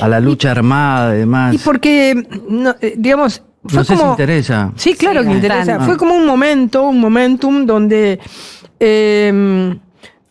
a 0.00 0.08
la 0.08 0.20
lucha 0.20 0.50
armada 0.50 1.14
y 1.14 1.18
demás? 1.20 1.54
Y 1.54 1.58
porque, 1.58 2.26
no, 2.48 2.74
eh, 2.82 2.94
digamos, 2.96 3.42
fue 3.64 3.78
No 3.78 3.84
sé 3.84 3.92
si 3.94 3.98
como- 3.98 4.10
interesa. 4.12 4.72
Sí, 4.76 4.94
claro 4.94 5.22
Sí, 5.22 5.28
que 5.28 5.34
interesa. 5.34 5.80
Fue 5.80 5.96
como 5.96 6.14
un 6.14 6.26
momento, 6.26 6.82
un 6.88 7.00
momentum 7.00 7.64
donde 7.66 8.18
eh, 8.80 9.74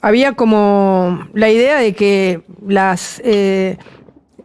había 0.01 0.33
como 0.33 1.27
la 1.33 1.49
idea 1.49 1.77
de 1.77 1.93
que 1.93 2.41
las, 2.67 3.21
eh, 3.23 3.77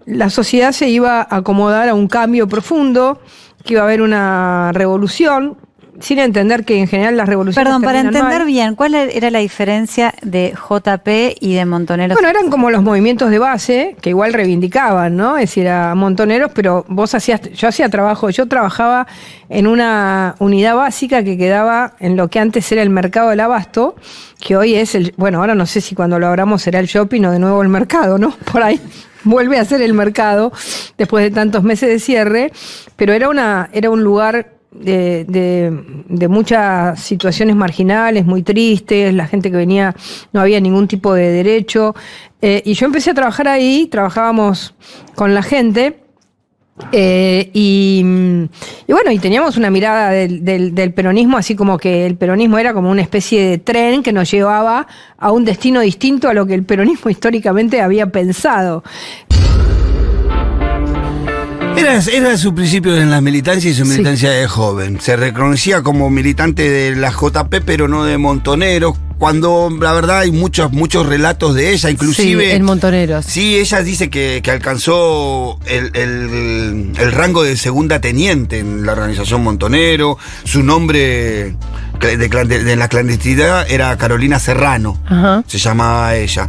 la 0.05 0.31
sociedad 0.31 0.73
se 0.73 0.89
iba 0.89 1.21
a 1.23 1.37
acomodar 1.37 1.89
a 1.89 1.95
un 1.95 2.07
cambio 2.07 2.47
profundo, 2.47 3.21
que 3.65 3.75
iba 3.75 3.83
a 3.83 3.85
haber 3.87 4.03
una 4.03 4.71
revolución, 4.73 5.57
sin 6.01 6.19
entender 6.19 6.65
que 6.65 6.79
en 6.79 6.87
general 6.89 7.17
las 7.17 7.29
revoluciones. 7.29 7.65
Perdón, 7.65 7.83
para 7.83 8.01
entender 8.01 8.39
mal. 8.39 8.47
bien, 8.47 8.75
¿cuál 8.75 8.95
era 8.95 9.31
la 9.31 9.39
diferencia 9.39 10.15
de 10.23 10.53
JP 10.53 11.37
y 11.41 11.55
de 11.55 11.65
Montoneros? 11.65 12.15
Bueno, 12.15 12.29
eran 12.29 12.51
como 12.51 12.71
los 12.71 12.83
movimientos 12.83 13.31
de 13.31 13.39
base 13.39 13.97
que 14.01 14.11
igual 14.11 14.33
reivindicaban, 14.33 15.17
¿no? 15.17 15.37
Es 15.37 15.51
decir, 15.51 15.69
a 15.69 15.95
montoneros, 15.95 16.51
pero 16.55 16.85
vos 16.89 17.15
hacías, 17.15 17.41
yo 17.53 17.69
hacía 17.69 17.89
trabajo, 17.89 18.31
yo 18.31 18.47
trabajaba 18.47 19.07
en 19.49 19.67
una 19.67 20.35
unidad 20.39 20.77
básica 20.77 21.23
que 21.23 21.39
quedaba 21.39 21.95
en 22.01 22.17
lo 22.17 22.29
que 22.29 22.39
antes 22.39 22.71
era 22.73 22.83
el 22.83 22.91
mercado 22.91 23.31
del 23.31 23.41
abasto, 23.41 23.97
que 24.41 24.57
hoy 24.57 24.75
es 24.75 24.95
el, 24.95 25.15
bueno, 25.17 25.39
ahora 25.39 25.55
no 25.55 25.67
sé 25.67 25.81
si 25.81 25.95
cuando 25.95 26.19
lo 26.19 26.27
abramos 26.27 26.63
será 26.63 26.79
el 26.79 26.87
shopping 26.87 27.25
o 27.25 27.31
de 27.31 27.39
nuevo 27.39 27.63
el 27.63 27.69
mercado, 27.69 28.19
¿no? 28.19 28.31
Por 28.53 28.63
ahí 28.63 28.81
vuelve 29.25 29.59
a 29.59 29.65
ser 29.65 29.83
el 29.83 29.93
mercado 29.93 30.53
después 30.97 31.25
de 31.25 31.31
tantos 31.31 31.63
meses 31.63 31.89
de 31.89 31.99
cierre, 31.99 32.53
pero 32.97 33.13
era 33.13 33.29
una, 33.29 33.69
era 33.73 33.91
un 33.91 34.03
lugar 34.03 34.56
de, 34.81 35.25
de- 36.09 36.29
muchas 36.29 37.01
situaciones 37.01 37.55
marginales, 37.57 38.25
muy 38.27 38.43
tristes, 38.43 39.15
la 39.15 39.27
gente 39.27 39.51
que 39.51 39.57
venía 39.57 39.95
no 40.33 40.41
había 40.41 40.61
ningún 40.61 40.89
tipo 40.89 41.15
de 41.15 41.31
derecho. 41.31 41.95
Eh, 42.43 42.63
y 42.65 42.75
yo 42.75 42.87
empecé 42.87 43.11
a 43.11 43.15
trabajar 43.15 43.49
ahí, 43.49 43.87
trabajábamos 43.91 44.75
con 45.15 45.35
la 45.35 45.43
gente. 45.43 46.01
eh, 46.93 47.51
y, 47.55 48.03
bueno, 48.87 49.11
y 49.11 49.19
teníamos 49.19 49.57
una 49.57 49.71
mirada 49.71 50.11
del- 50.11 50.45
del 50.75 50.93
peronismo, 50.93 51.39
así 51.39 51.55
como 51.57 51.79
que 51.79 52.05
el 52.05 52.17
peronismo 52.17 52.59
era 52.59 52.75
como 52.75 52.91
una 52.91 53.01
especie 53.01 53.49
de 53.49 53.57
tren 53.59 54.03
que 54.03 54.13
nos 54.13 54.31
llevaba 54.31 54.87
a 55.17 55.33
un 55.33 55.47
destino 55.47 55.81
distinto 55.81 56.29
a 56.29 56.35
lo 56.35 56.45
que 56.47 56.53
el 56.53 56.65
peronismo 56.65 57.11
históricamente 57.11 57.81
había 57.81 58.07
pensado. 58.09 58.85
Era, 61.77 61.99
era 62.13 62.37
su 62.39 62.55
principio 62.55 62.97
en 62.97 63.11
la 63.11 63.21
militancia 63.21 63.71
y 63.71 63.75
su 63.75 63.85
Sí. 63.85 63.91
militancia 63.93 64.31
de 64.31 64.47
joven. 64.49 65.01
Se 65.01 65.17
reconocía 65.17 65.83
como 65.83 66.09
militante 66.11 66.69
de 66.69 66.97
la 66.97 67.11
JP, 67.11 67.61
pero 67.65 67.89
no 67.89 68.05
de 68.05 68.19
Montoneros. 68.19 68.97
Cuando 69.19 69.71
la 69.81 69.93
verdad 69.95 70.19
hay 70.21 70.31
muchos, 70.31 70.73
muchos 70.73 71.07
relatos 71.07 71.55
de 71.55 71.73
ella, 71.73 71.89
inclusive. 71.89 72.45
Sí, 72.45 72.51
en 72.51 72.63
Montoneros. 72.65 73.25
Sí, 73.25 73.57
ella 73.57 73.83
dice 73.83 74.11
que, 74.11 74.41
que 74.43 74.51
alcanzó 74.51 75.59
el, 75.65 75.91
el- 75.95 76.93
el 76.99 77.13
rango 77.13 77.43
de 77.43 77.57
segunda 77.57 77.99
teniente 78.01 78.59
en 78.59 78.85
la 78.85 78.93
organización 78.93 79.43
Montonero. 79.43 80.19
Su 80.45 80.63
nombre 80.63 81.57
de 81.99 82.77
la 82.77 82.89
clandestinidad 82.89 83.71
era 83.71 83.97
Carolina 83.97 84.39
Serrano, 84.39 84.99
Ajá. 85.07 85.43
se 85.47 85.57
llamaba 85.57 86.15
ella. 86.15 86.47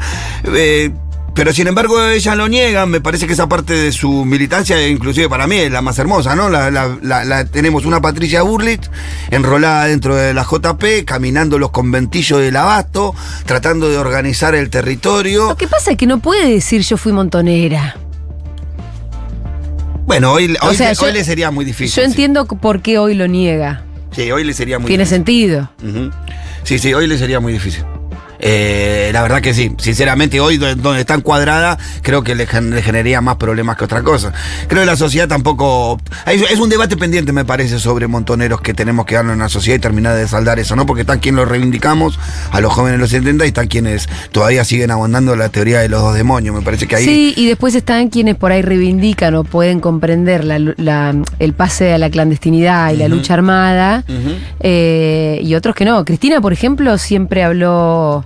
Eh, 0.53 0.91
pero 1.37 1.53
sin 1.53 1.67
embargo 1.67 2.03
ella 2.03 2.33
lo 2.35 2.47
niega, 2.47 2.85
me 2.87 2.99
parece 2.99 3.27
que 3.27 3.33
esa 3.33 3.47
parte 3.47 3.73
de 3.73 3.91
su 3.91 4.25
militancia, 4.25 4.85
inclusive 4.87 5.29
para 5.29 5.45
mí, 5.45 5.55
es 5.57 5.71
la 5.71 5.83
más 5.83 5.99
hermosa, 5.99 6.35
¿no? 6.35 6.49
La, 6.49 6.71
la- 6.71 6.97
la- 7.03 7.23
la- 7.23 7.45
tenemos 7.45 7.85
una 7.85 8.01
Patricia 8.01 8.41
Burlit 8.41 8.81
enrolada 9.29 9.85
dentro 9.85 10.15
de 10.15 10.33
la 10.33 10.43
JP, 10.43 11.05
caminando 11.05 11.59
los 11.59 11.69
conventillos 11.69 12.39
del 12.41 12.55
abasto, 12.55 13.13
tratando 13.45 13.87
de 13.87 13.97
organizar 13.99 14.55
el 14.55 14.71
territorio. 14.71 15.49
Lo 15.49 15.57
que 15.57 15.67
pasa 15.67 15.91
es 15.91 15.97
que 15.97 16.07
no 16.07 16.17
puede 16.19 16.49
decir 16.49 16.81
yo 16.81 16.97
fui 16.97 17.11
montonera. 17.13 17.95
Bueno, 20.07 20.31
hoy, 20.31 20.55
O 20.61 20.69
hoy, 20.69 20.75
sea, 20.75 20.89
hoy 20.89 20.95
yo- 20.95 21.11
le 21.11 21.23
sería 21.23 21.51
muy 21.51 21.65
difícil. 21.65 21.95
Yo 21.95 22.01
sí. 22.03 22.09
entiendo 22.09 22.45
por 22.45 22.81
qué 22.81 22.97
hoy 22.97 23.13
lo 23.13 23.27
niega. 23.27 23.83
Sí, 24.11 24.31
hoy 24.31 24.43
le 24.43 24.53
sería 24.53 24.79
muy 24.79 24.87
Tiene 24.87 25.03
difícil. 25.03 25.17
sentido. 25.17 25.71
Ujú. 25.83 26.09
Sí, 26.63 26.79
sí, 26.79 26.93
hoy 26.93 27.05
le 27.07 27.17
sería 27.17 27.39
muy 27.39 27.53
difícil. 27.53 27.83
Eh, 28.39 29.09
la 29.13 29.21
verdad 29.23 29.41
que 29.41 29.53
sí, 29.53 29.71
sinceramente 29.79 30.39
hoy 30.39 30.57
do- 30.57 30.75
donde 30.75 31.01
está 31.01 31.15
encuadrada 31.15 31.77
creo 32.03 32.23
que 32.23 32.35
le, 32.35 32.45
le 32.45 32.81
generaría 32.81 33.19
más 33.21 33.37
problemas 33.37 33.77
que 33.77 33.85
otra 33.85 34.03
cosa. 34.03 34.31
Creo 34.67 34.81
que 34.81 34.85
la 34.85 34.95
sociedad 34.95 35.27
tampoco... 35.27 35.99
Es, 36.25 36.59
un 36.59 36.69
debate 36.69 36.97
pendiente 36.97 37.31
me 37.33 37.45
parece 37.45 37.79
sobre 37.79 38.07
montoneros 38.07 38.61
que 38.61 38.73
tenemos 38.73 39.05
que 39.05 39.15
darnos 39.15 39.33
en 39.33 39.39
la 39.39 39.49
sociedad 39.49 39.77
y 39.77 39.79
terminar 39.81 40.15
de 40.15 40.27
saldar 40.27 40.59
eso, 40.59 40.75
¿no? 40.75 40.85
Porque 40.85 41.01
están 41.01 41.19
quienes 41.19 41.37
lo 41.37 41.45
reivindicamos 41.45 42.19
a 42.51 42.61
los 42.61 42.73
jóvenes 42.73 42.97
de 42.97 43.01
los 43.01 43.09
70 43.09 43.45
y 43.45 43.47
están 43.49 43.67
quienes 43.67 44.07
todavía 44.31 44.63
siguen 44.65 44.91
abandonando 44.91 45.35
la 45.35 45.49
teoría 45.49 45.79
de 45.79 45.89
los 45.89 46.01
dos 46.01 46.15
demonios. 46.15 46.55
Me 46.55 46.61
parece 46.61 46.87
que 46.87 46.95
ahí... 46.97 47.05
Sí, 47.05 47.33
y 47.37 47.47
después 47.47 47.75
están 47.75 48.09
quienes 48.09 48.35
por 48.35 48.51
ahí 48.51 48.61
reivindican 48.61 49.33
o 49.35 49.43
pueden 49.43 49.79
comprender 49.79 50.43
la 50.43 50.59
lu- 50.59 50.73
la- 50.77 51.15
el 51.39 51.53
pase 51.53 51.93
a 51.93 51.97
la 51.97 52.09
clandestinidad 52.09 52.91
y 52.91 52.97
la 52.97 53.07
lucha 53.07 53.33
armada, 53.33 54.03
eh, 54.59 55.39
y 55.43 55.55
otros 55.55 55.75
que 55.75 55.85
no. 55.85 56.03
Cristina, 56.05 56.41
por 56.41 56.53
ejemplo, 56.53 56.97
siempre 56.97 57.43
habló, 57.43 58.25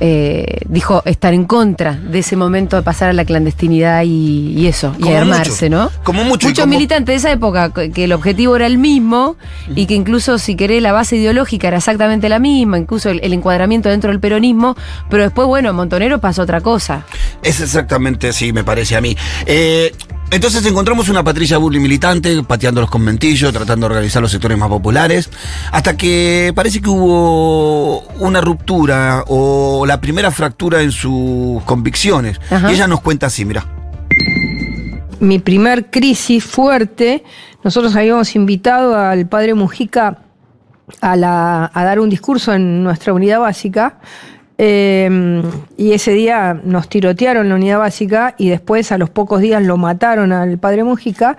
eh, 0.00 0.58
dijo 0.68 1.02
estar 1.04 1.34
en 1.34 1.44
contra 1.44 1.92
de 1.94 2.20
ese 2.20 2.36
momento 2.36 2.76
de 2.76 2.82
pasar 2.82 3.08
a 3.08 3.12
la 3.12 3.24
clandestinidad 3.24 4.02
y, 4.04 4.54
y 4.56 4.66
eso, 4.66 4.94
y 4.98 5.08
armarse, 5.12 5.68
mucho. 5.68 5.76
¿no? 5.76 5.90
Como 6.04 6.24
mucho 6.24 6.48
Muchos 6.48 6.64
como- 6.64 6.74
militantes 6.74 7.06
de 7.12 7.16
esa 7.16 7.32
época, 7.32 7.72
que 7.72 7.90
que 7.90 8.04
el 8.04 8.12
objetivo 8.12 8.54
era 8.56 8.66
el 8.66 8.78
mismo 8.78 9.36
y 9.74 9.86
que 9.86 9.94
incluso, 9.94 10.38
si 10.38 10.54
querés, 10.56 10.82
la 10.82 10.92
base 10.92 11.16
ideológica 11.16 11.68
era 11.68 11.78
exactamente 11.78 12.28
la 12.28 12.38
misma, 12.38 12.78
incluso 12.78 13.10
el, 13.10 13.20
el 13.22 13.32
encuadramiento 13.32 13.88
dentro 13.88 14.10
del 14.10 14.20
peronismo, 14.20 14.76
pero 15.10 15.22
después, 15.24 15.48
bueno, 15.48 15.72
Montonero 15.72 16.20
pasó 16.20 16.42
otra 16.42 16.60
cosa. 16.60 17.04
Es 17.42 17.60
exactamente 17.60 18.28
así, 18.28 18.52
me 18.52 18.62
parece 18.64 18.96
a 18.96 19.00
mí. 19.00 19.16
Eh, 19.46 19.92
entonces 20.30 20.64
encontramos 20.66 21.08
una 21.08 21.24
Patricia 21.24 21.56
Burley 21.58 21.80
militante, 21.80 22.42
pateando 22.42 22.80
los 22.80 22.90
conventillos, 22.90 23.52
tratando 23.52 23.88
de 23.88 23.94
organizar 23.94 24.20
los 24.22 24.30
sectores 24.30 24.58
más 24.58 24.68
populares, 24.68 25.30
hasta 25.72 25.96
que 25.96 26.52
parece 26.54 26.80
que 26.82 26.90
hubo 26.90 28.00
una 28.20 28.40
ruptura 28.40 29.24
o 29.28 29.84
la 29.86 30.00
primera 30.00 30.30
fractura 30.30 30.82
en 30.82 30.92
sus 30.92 31.62
convicciones. 31.64 32.40
Ajá. 32.50 32.70
Y 32.70 32.74
ella 32.74 32.86
nos 32.86 33.00
cuenta 33.00 33.26
así, 33.26 33.44
mira. 33.44 33.64
mi 35.20 35.38
primer 35.38 35.90
crisis 35.90 36.44
fuerte, 36.44 37.24
nosotros 37.64 37.96
habíamos 37.96 38.34
invitado 38.36 38.96
al 38.96 39.26
padre 39.28 39.54
Mujica 39.54 40.18
a, 41.00 41.16
la- 41.16 41.70
a 41.74 41.84
dar 41.84 41.98
un 42.00 42.08
discurso 42.08 42.52
en 42.54 42.82
nuestra 42.84 43.12
unidad 43.12 43.40
básica. 43.40 43.98
Eh, 44.58 45.42
y 45.76 45.92
ese 45.92 46.12
día 46.12 46.60
nos 46.64 46.88
tirotearon 46.88 47.48
la 47.48 47.54
unidad 47.54 47.78
básica 47.78 48.34
y 48.36 48.48
después 48.48 48.92
a 48.92 48.98
los 48.98 49.08
pocos 49.08 49.40
días 49.40 49.62
lo 49.62 49.76
mataron 49.76 50.32
al 50.32 50.58
padre 50.58 50.84
Mujica. 50.84 51.36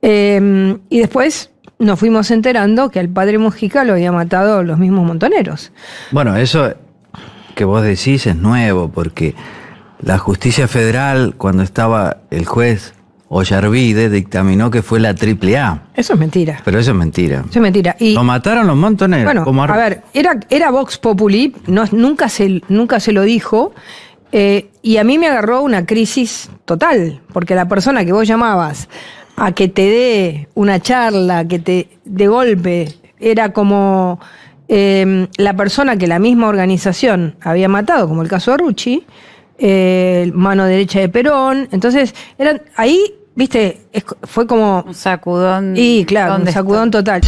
eh, 0.00 0.78
y 0.88 0.98
después 1.00 1.50
nos 1.82 1.98
fuimos 1.98 2.30
enterando 2.30 2.90
que 2.90 3.00
al 3.00 3.08
padre 3.08 3.38
Mujica 3.38 3.84
lo 3.84 3.94
había 3.94 4.12
matado 4.12 4.62
los 4.62 4.78
mismos 4.78 5.04
montoneros. 5.04 5.72
Bueno, 6.12 6.36
eso 6.36 6.74
que 7.54 7.64
vos 7.64 7.82
decís 7.82 8.26
es 8.26 8.36
nuevo, 8.36 8.88
porque 8.88 9.34
la 10.00 10.18
justicia 10.18 10.68
federal, 10.68 11.34
cuando 11.36 11.62
estaba 11.62 12.18
el 12.30 12.46
juez 12.46 12.94
Ollarvide, 13.34 14.10
dictaminó 14.10 14.70
que 14.70 14.82
fue 14.82 15.00
la 15.00 15.14
triple 15.14 15.56
A. 15.56 15.84
Eso 15.94 16.12
es 16.12 16.18
mentira. 16.18 16.60
Pero 16.64 16.78
eso 16.78 16.90
es 16.90 16.96
mentira. 16.96 17.40
Eso 17.48 17.58
es 17.58 17.62
mentira. 17.62 17.96
Y, 17.98 18.12
Lo 18.12 18.24
mataron 18.24 18.66
los 18.66 18.76
montoneros. 18.76 19.24
Bueno, 19.24 19.44
como 19.44 19.64
a 19.64 19.76
ver, 19.76 20.02
era, 20.12 20.38
era 20.50 20.70
Vox 20.70 20.98
Populi, 20.98 21.54
no, 21.66 21.84
nunca, 21.92 22.28
se, 22.28 22.60
nunca 22.68 23.00
se 23.00 23.12
lo 23.12 23.22
dijo, 23.22 23.72
eh, 24.32 24.70
y 24.82 24.98
a 24.98 25.04
mí 25.04 25.16
me 25.16 25.28
agarró 25.28 25.62
una 25.62 25.86
crisis 25.86 26.50
total, 26.66 27.22
porque 27.32 27.54
la 27.54 27.68
persona 27.68 28.04
que 28.04 28.12
vos 28.12 28.28
llamabas 28.28 28.90
a 29.36 29.52
que 29.52 29.68
te 29.68 29.82
dé 29.82 30.48
una 30.52 30.80
charla, 30.80 31.48
que 31.48 31.58
te 31.58 31.88
de 32.04 32.28
golpe, 32.28 32.88
era 33.18 33.54
como 33.54 34.20
eh, 34.68 35.26
la 35.38 35.54
persona 35.54 35.96
que 35.96 36.06
la 36.06 36.18
misma 36.18 36.48
organización 36.48 37.36
había 37.40 37.68
matado, 37.68 38.08
como 38.08 38.22
el 38.22 38.28
caso 38.28 38.50
de 38.50 38.56
Rucci, 38.58 39.06
eh, 39.58 40.30
mano 40.34 40.64
derecha 40.64 41.00
de 41.00 41.08
Perón, 41.08 41.68
entonces 41.72 42.14
eran 42.38 42.62
ahí, 42.76 43.14
viste, 43.34 43.82
es- 43.92 44.04
fue 44.24 44.46
como... 44.46 44.82
Un 44.86 44.94
sacudón. 44.94 45.74
Y 45.76 46.04
claro, 46.04 46.32
un 46.32 46.38
¿Dónde 46.40 46.52
sacudón 46.52 46.90
total. 46.90 47.20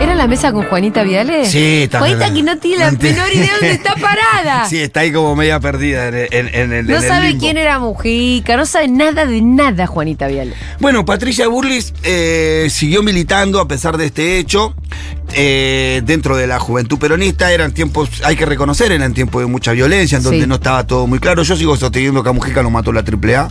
¿Era 0.00 0.14
la 0.14 0.26
mesa 0.26 0.50
con 0.50 0.64
Juanita 0.64 1.02
Viale? 1.02 1.44
Sí, 1.44 1.82
está- 1.82 1.98
Juanita 1.98 2.32
que 2.32 2.42
no 2.42 2.56
tiene 2.56 2.78
la 2.84 2.90
menor 2.92 3.30
idea 3.34 3.52
dónde 3.52 3.72
está 3.72 3.94
parada. 3.96 4.64
Sí, 4.66 4.78
está 4.78 5.00
ahí 5.00 5.12
como 5.12 5.36
media 5.36 5.60
perdida 5.60 6.08
en, 6.08 6.14
en- 6.30 6.54
en 6.54 6.72
el 6.72 6.86
no 6.86 6.96
en 6.96 7.02
el 7.02 7.08
sabe 7.08 7.28
limbo. 7.28 7.40
quién 7.40 7.56
era 7.58 7.78
Mujica, 7.78 8.56
no 8.56 8.64
sabe 8.64 8.88
nada 8.88 9.26
de 9.26 9.42
nada 9.42 9.86
Juanita 9.86 10.26
Viale. 10.26 10.54
Bueno, 10.78 11.04
Patricia 11.04 11.48
Burlis 11.48 11.92
eh, 12.02 12.68
siguió 12.70 13.02
militando 13.02 13.60
a 13.60 13.68
pesar 13.68 13.98
de 13.98 14.06
este 14.06 14.38
hecho. 14.38 14.74
eh, 15.34 16.00
dentro 16.04 16.34
de 16.36 16.46
la 16.46 16.58
juventud 16.58 16.98
peronista 16.98 17.52
eran 17.52 17.72
tiempos, 17.72 18.08
hay 18.24 18.36
que 18.36 18.46
reconocer, 18.46 18.90
eran 18.92 19.12
tiempos 19.12 19.42
de 19.42 19.46
mucha 19.48 19.72
violencia, 19.72 20.16
en 20.18 20.24
donde 20.24 20.40
Sí. 20.40 20.46
no 20.46 20.54
estaba 20.56 20.86
todo 20.86 21.06
muy 21.06 21.18
claro. 21.18 21.42
Yo 21.42 21.56
sigo 21.56 21.76
sosteniendo 21.76 22.22
que 22.22 22.28
a 22.30 22.32
Mujica 22.32 22.62
lo 22.62 22.70
mató 22.70 22.90
la 22.90 23.02
AAA. 23.04 23.48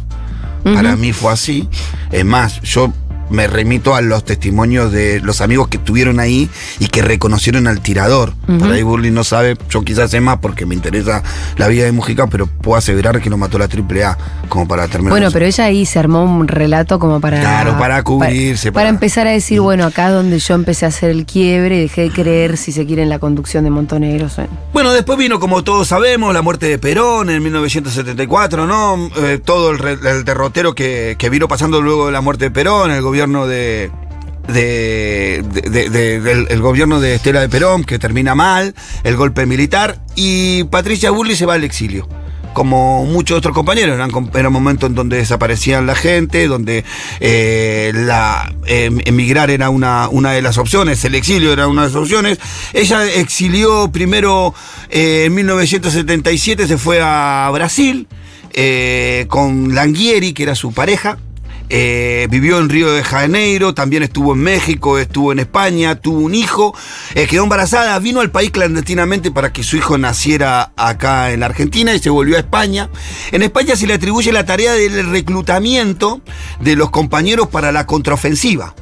Para 0.64 0.96
mí 0.96 1.14
fue 1.14 1.32
así. 1.32 1.68
Es 2.12 2.26
más, 2.26 2.62
yo 2.62 2.92
me 3.30 3.48
remito 3.48 3.96
a 3.96 4.02
los 4.02 4.24
testimonios 4.26 4.92
de 4.92 5.20
los 5.22 5.42
amigos 5.42 5.68
que 5.68 5.78
estuvieron 5.78 6.20
ahí 6.20 6.50
y 6.80 6.88
que 6.88 7.02
reconocieron 7.02 7.68
al 7.68 7.82
tirador. 7.82 8.34
Por 8.60 8.72
ahí 8.72 8.82
Burley 8.84 9.12
no 9.12 9.24
sabe, 9.24 9.58
yo 9.70 9.84
quizás 9.84 10.12
sé 10.12 10.20
más 10.22 10.40
porque 10.40 10.66
me 10.66 10.76
interesa 10.76 11.22
la 11.58 11.68
vida 11.68 11.86
de 11.86 11.92
Mujica, 11.92 12.28
pero 12.28 12.48
puedo 12.48 12.78
asegurar 12.78 13.22
que 13.22 13.30
lo 13.30 13.38
mató 13.38 13.58
la 13.60 13.66
AAA, 13.66 14.18
como 14.50 14.68
para 14.68 14.88
terminar. 14.88 15.12
Bueno, 15.12 15.30
pero 15.32 15.46
ella 15.46 15.66
ahí 15.66 15.86
se 15.86 16.00
armó 16.00 16.24
un 16.24 16.48
relato 16.48 16.98
como 17.00 17.20
para. 17.22 17.40
Claro, 17.40 17.78
para 17.78 18.02
cubrirse, 18.04 18.72
Para, 18.72 18.86
para- 18.86 18.90
empezar 18.90 19.28
a 19.28 19.32
decir, 19.32 19.62
bueno, 19.62 19.86
acá 19.86 20.08
es 20.08 20.14
donde 20.14 20.40
yo 20.40 20.56
empecé 20.56 20.86
a 20.86 20.90
hacer 20.90 21.10
el 21.12 21.26
quiebre 21.26 21.78
y 21.78 21.82
dejé 21.82 22.02
de 22.02 22.12
creer, 22.12 22.58
si 22.58 22.72
se 22.72 22.86
quiere, 22.86 23.04
en 23.04 23.10
la 23.10 23.20
conducción 23.20 23.64
de 23.64 23.70
Montoneros. 23.70 24.36
bueno. 24.36 24.50
Bueno, 24.74 24.94
después 24.94 25.18
vino, 25.18 25.40
como 25.40 25.64
todos 25.64 25.88
sabemos, 25.90 26.34
la 26.34 26.42
muerte 26.42 26.68
de 26.68 26.80
Perón 26.80 27.30
en 27.30 27.44
1974, 27.44 28.66
¿no? 28.66 29.10
Eh, 29.18 29.40
todo 29.44 29.72
el 29.72 30.24
derrotero 30.26 30.74
que, 30.74 31.16
que 31.18 31.30
vino 31.30 31.48
pasando 31.48 31.82
luego 31.82 32.06
de 32.08 32.12
la 32.14 32.22
muerte 32.22 32.46
de 32.46 32.52
Perón, 32.52 32.92
el 32.92 33.02
gobierno 33.02 33.19
el 36.50 36.62
gobierno 36.62 37.00
de 37.00 37.16
Estela 37.16 37.42
de 37.42 37.50
Perón, 37.50 37.84
que 37.84 38.00
termina 38.00 38.36
mal, 38.36 38.74
el 39.04 39.16
golpe 39.16 39.46
militar, 39.46 40.00
y 40.16 40.64
Patricia 40.66 41.12
Burley 41.12 41.36
se 41.36 41.46
va 41.46 41.54
al 41.56 41.64
exilio. 41.64 42.08
Como 42.54 43.06
muchos 43.06 43.38
otros 43.38 43.54
compañeros, 43.54 43.96
era 44.34 44.48
un 44.48 44.54
momento 44.54 44.88
en 44.88 44.96
donde 44.96 45.18
desaparecían 45.18 45.86
la 45.86 45.94
gente, 45.94 46.48
donde 46.48 46.84
eh, 47.20 47.94
eh, 48.66 48.92
emigrar 49.06 49.52
era 49.52 49.70
una, 49.70 50.10
una 50.10 50.32
de 50.32 50.42
las 50.42 50.58
opciones, 50.58 51.06
el 51.06 51.14
exilio 51.14 51.54
era 51.54 51.68
una 51.68 51.84
de 51.84 51.88
las 51.90 51.96
opciones. 51.96 52.40
Ella 52.74 53.06
exilió 53.06 53.92
primero 53.92 54.56
eh, 54.90 55.26
en 55.28 55.36
1977, 55.36 56.68
se 56.68 56.78
fue 56.78 57.00
a 57.02 57.50
Brasil 57.54 58.08
eh, 58.54 59.26
con 59.30 59.76
Langhieri, 59.76 60.34
que 60.34 60.44
era 60.44 60.56
su 60.56 60.72
pareja. 60.74 61.18
Eh, 61.70 62.28
vivió 62.30 62.60
en 62.60 62.70
Río 62.70 62.92
de 62.92 63.04
Janeiro, 63.04 63.74
también 63.74 64.04
estuvo 64.04 64.34
en 64.34 64.40
México, 64.40 64.98
estuvo 64.98 65.32
en 65.32 65.40
España, 65.40 65.96
tuvo 65.96 66.20
un 66.20 66.34
hijo, 66.34 66.76
eh, 67.14 67.28
quedó 67.28 67.44
embarazada, 67.44 67.98
vino 68.00 68.22
al 68.22 68.32
país 68.32 68.52
clandestinamente 68.52 69.32
para 69.32 69.54
que 69.54 69.64
su 69.64 69.78
hijo 69.78 69.98
naciera 69.98 70.72
acá 70.76 71.32
en 71.32 71.42
la 71.42 71.46
Argentina 71.46 71.94
y 71.94 72.00
se 72.00 72.10
volvió 72.10 72.38
a 72.38 72.40
España. 72.40 72.90
En 73.32 73.44
España 73.44 73.76
se 73.76 73.86
le 73.88 73.94
atribuye 73.94 74.32
la 74.32 74.46
tarea 74.46 74.74
del 74.74 75.12
reclutamiento 75.12 76.22
de 76.60 76.76
los 76.76 76.90
compañeros 76.90 77.48
para 77.48 77.72
la 77.72 77.86
contraofensiva 77.86 78.74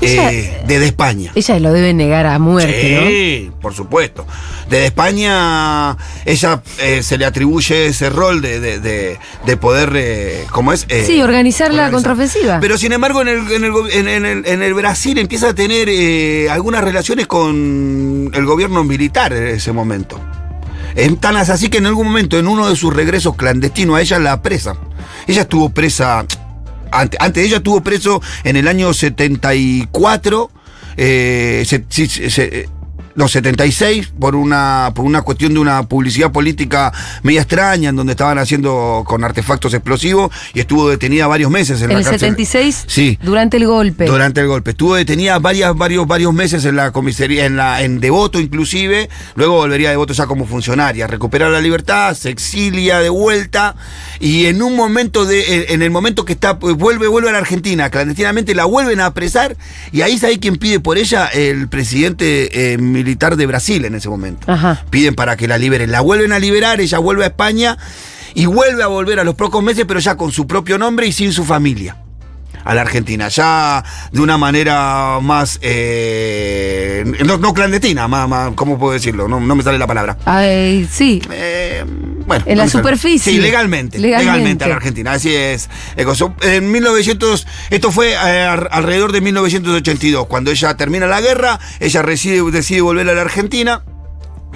Ella- 0.00 0.32
eh, 0.32 0.62
desde 0.66 0.86
España. 0.86 1.32
Ella 1.34 1.58
lo 1.58 1.72
debe 1.72 1.92
negar 1.92 2.26
a 2.26 2.38
muerte, 2.38 3.08
Sí, 3.08 3.50
por 3.60 3.74
supuesto. 3.74 4.26
Desde 4.70 4.86
España, 4.86 5.96
ella 6.24 6.62
eh, 6.80 7.02
se 7.02 7.18
le 7.18 7.24
atribuye 7.24 7.86
ese 7.86 8.08
rol 8.10 8.40
de, 8.40 8.60
de- 8.60 8.78
de- 8.80 9.18
de 9.44 9.56
poder, 9.56 9.92
eh, 9.96 10.44
¿cómo 10.50 10.72
es? 10.72 10.86
Eh, 10.88 11.04
Sí, 11.06 11.20
organizar 11.22 11.72
la 11.74 11.90
contraofensiva. 11.90 12.58
Pero 12.60 12.78
sin 12.78 12.92
embargo, 12.92 13.22
en 13.22 13.28
el, 13.28 13.50
en 13.52 13.64
el 13.64 14.08
en- 14.08 14.24
el- 14.24 14.46
en 14.46 14.62
el 14.62 14.74
Brasil 14.74 15.18
empieza 15.18 15.48
a 15.50 15.54
tener 15.54 15.88
algunas 16.50 16.84
relaciones 16.84 17.26
con 17.26 18.30
el 18.32 18.44
gobierno 18.46 18.84
militar 18.84 19.32
en 19.32 19.48
ese 19.48 19.72
momento. 19.72 20.20
Es 20.94 21.18
tan 21.20 21.36
así 21.36 21.68
que 21.68 21.78
en 21.78 21.86
algún 21.86 22.06
momento, 22.08 22.38
en 22.38 22.48
uno 22.48 22.68
de 22.68 22.74
sus 22.76 22.92
regresos 22.94 23.36
clandestinos, 23.36 23.96
a 23.96 24.00
ella 24.00 24.18
la 24.18 24.42
presa. 24.42 24.76
Ella 25.26 25.42
estuvo 25.42 25.70
presa. 25.70 26.24
Antes, 26.92 27.18
antes 27.20 27.44
ella 27.46 27.58
estuvo 27.58 27.82
preso 27.82 28.20
en 28.44 28.56
el 28.56 28.68
año 28.68 28.92
74. 28.92 30.50
eh, 30.96 31.62
se- 31.66 31.84
se- 31.88 32.30
se- 32.30 32.68
no, 33.14 33.26
76, 33.26 34.12
por 34.20 34.36
una, 34.36 34.92
por 34.94 35.04
una 35.04 35.22
cuestión 35.22 35.52
de 35.52 35.58
una 35.58 35.82
publicidad 35.88 36.30
política 36.30 36.92
media 37.24 37.40
extraña, 37.40 37.88
en 37.88 37.96
donde 37.96 38.12
estaban 38.12 38.38
haciendo 38.38 39.02
con 39.08 39.24
artefactos 39.24 39.74
explosivos, 39.74 40.30
y 40.54 40.60
estuvo 40.60 40.88
detenida 40.88 41.26
varios 41.26 41.50
meses 41.50 41.78
en, 41.82 41.86
En 41.90 41.94
la 41.94 41.98
el 41.98 42.04
cárcel. 42.04 42.20
76, 42.20 42.84
Sí. 42.86 43.18
durante 43.20 43.56
el 43.56 43.66
golpe. 43.66 44.04
Durante 44.06 44.40
el 44.40 44.46
golpe. 44.46 44.70
Estuvo 44.70 44.94
detenida 44.94 45.36
varias, 45.40 45.74
varios, 45.76 46.06
varios 46.06 46.32
meses 46.32 46.64
en 46.64 46.76
la 46.76 46.92
comisaría, 46.92 47.44
en 47.46 47.56
la, 47.56 47.82
en 47.82 47.98
Devoto 47.98 48.38
inclusive. 48.38 49.08
Luego 49.34 49.54
volvería 49.56 49.88
a 49.88 49.90
Devoto 49.92 50.12
ya 50.12 50.26
como 50.26 50.46
funcionaria. 50.46 51.08
Recupera 51.08 51.48
la 51.48 51.60
libertad, 51.60 52.14
se 52.14 52.30
exilia 52.30 53.00
de 53.00 53.08
vuelta. 53.08 53.74
Y 54.20 54.46
en 54.46 54.62
un 54.62 54.74
momento 54.76 55.24
de, 55.24 55.56
en, 55.56 55.64
en 55.74 55.82
el 55.82 55.90
momento 55.90 56.24
que 56.24 56.32
está, 56.32 56.58
pues, 56.58 56.74
vuelve, 56.76 57.06
vuelve 57.06 57.28
a 57.28 57.32
la 57.32 57.38
Argentina, 57.38 57.88
clandestinamente 57.90 58.54
la 58.54 58.64
vuelven 58.64 59.00
a 59.00 59.06
apresar. 59.06 59.56
Y 59.92 60.02
ahí 60.02 60.18
sabe 60.18 60.38
quién 60.40 60.56
pide 60.56 60.80
por 60.80 60.98
ella, 60.98 61.26
el 61.26 61.68
presidente 61.68 62.72
eh, 62.72 62.78
militar 62.78 63.36
de 63.36 63.46
Brasil 63.46 63.84
en 63.84 63.94
ese 63.94 64.08
momento. 64.08 64.50
Ajá. 64.50 64.84
Piden 64.90 65.14
para 65.14 65.36
que 65.36 65.46
la 65.48 65.58
liberen. 65.58 65.92
La 65.92 66.00
vuelven 66.00 66.32
a 66.32 66.38
liberar, 66.38 66.80
ella 66.80 66.98
vuelve 66.98 67.24
a 67.24 67.28
España 67.28 67.78
y 68.34 68.46
vuelve 68.46 68.82
a 68.82 68.86
volver 68.88 69.20
a 69.20 69.24
los 69.24 69.34
pocos 69.36 69.62
meses, 69.62 69.84
pero 69.86 70.00
ya 70.00 70.16
con 70.16 70.32
su 70.32 70.46
propio 70.46 70.78
nombre 70.78 71.06
y 71.06 71.12
sin 71.12 71.32
su 71.32 71.44
familia 71.44 71.96
a 72.64 72.74
la 72.74 72.82
Argentina, 72.82 73.28
ya 73.28 73.82
de 74.12 74.20
una 74.20 74.36
manera 74.36 75.20
más, 75.22 75.58
eh, 75.62 77.04
no, 77.24 77.38
no 77.38 77.54
clandestina, 77.54 78.08
más, 78.08 78.28
más- 78.28 78.52
¿cómo 78.54 78.78
puedo 78.78 78.92
decirlo? 78.92 79.26
No, 79.28 79.40
no 79.40 79.54
me 79.56 79.62
sale 79.62 79.78
la 79.78 79.86
palabra. 79.86 80.18
Ay, 80.26 80.86
sí. 80.90 81.22
Eh, 81.30 81.82
bueno, 82.28 82.44
En 82.46 82.58
la 82.58 82.68
superficie. 82.68 83.32
Sí, 83.32 83.38
legalmente, 83.40 83.98
Legalmente. 83.98 84.24
legalmente. 84.32 84.64
a 84.64 84.68
la 84.68 84.74
Argentina, 84.76 85.12
así 85.12 85.34
es. 85.34 85.68
Eh, 85.96 86.04
En 86.42 86.70
1900, 86.70 87.46
esto 87.70 87.90
fue 87.90 88.12
eh, 88.12 88.16
alrededor 88.70 89.10
de 89.12 89.20
1982, 89.20 90.26
cuando 90.28 90.50
ella 90.52 90.76
termina 90.76 91.06
la 91.06 91.20
guerra, 91.20 91.58
ella 91.80 92.02
reside- 92.02 92.48
decide 92.50 92.80
volver 92.82 93.08
a 93.08 93.14
la 93.14 93.22
Argentina. 93.22 93.82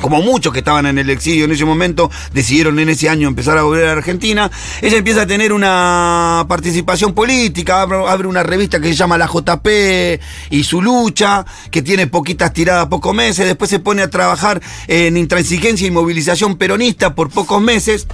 Como 0.03 0.21
muchos 0.21 0.53
que 0.53 0.59
estaban 0.59 0.85
en 0.87 0.99
el 0.99 1.09
exilio 1.11 1.45
en 1.45 1.53
ese 1.53 1.65
momento, 1.65 2.11
decidieron 2.35 2.79
en 2.81 2.89
ese 2.89 3.09
año 3.09 3.29
empezar 3.29 3.57
a 3.57 3.63
volver 3.63 3.87
a 3.87 3.93
Argentina. 3.93 4.51
Ella 4.83 4.99
empieza 4.99 5.23
a 5.23 5.27
tener 5.27 5.53
una 5.53 6.45
participación 6.49 7.15
política, 7.15 7.83
abre, 7.83 8.27
una 8.27 8.43
revista 8.43 8.81
que 8.81 8.89
se 8.89 8.95
llama 8.95 9.17
La 9.17 9.29
JP 9.29 10.21
y 10.51 10.65
su 10.65 10.83
lucha, 10.83 11.47
que 11.71 11.83
tiene 11.83 12.09
poquitas 12.09 12.53
tiradas, 12.53 12.89
pocos 12.89 13.15
meses. 13.15 13.47
Después 13.47 13.71
se 13.71 13.79
pone 13.79 14.03
a 14.03 14.11
trabajar 14.11 14.61
en 14.89 15.17
intransigencia 15.17 15.87
y 15.87 15.93
movilización 15.93 16.57
peronista 16.59 17.15
por 17.15 17.31
pocos 17.31 17.63
meses 17.63 18.09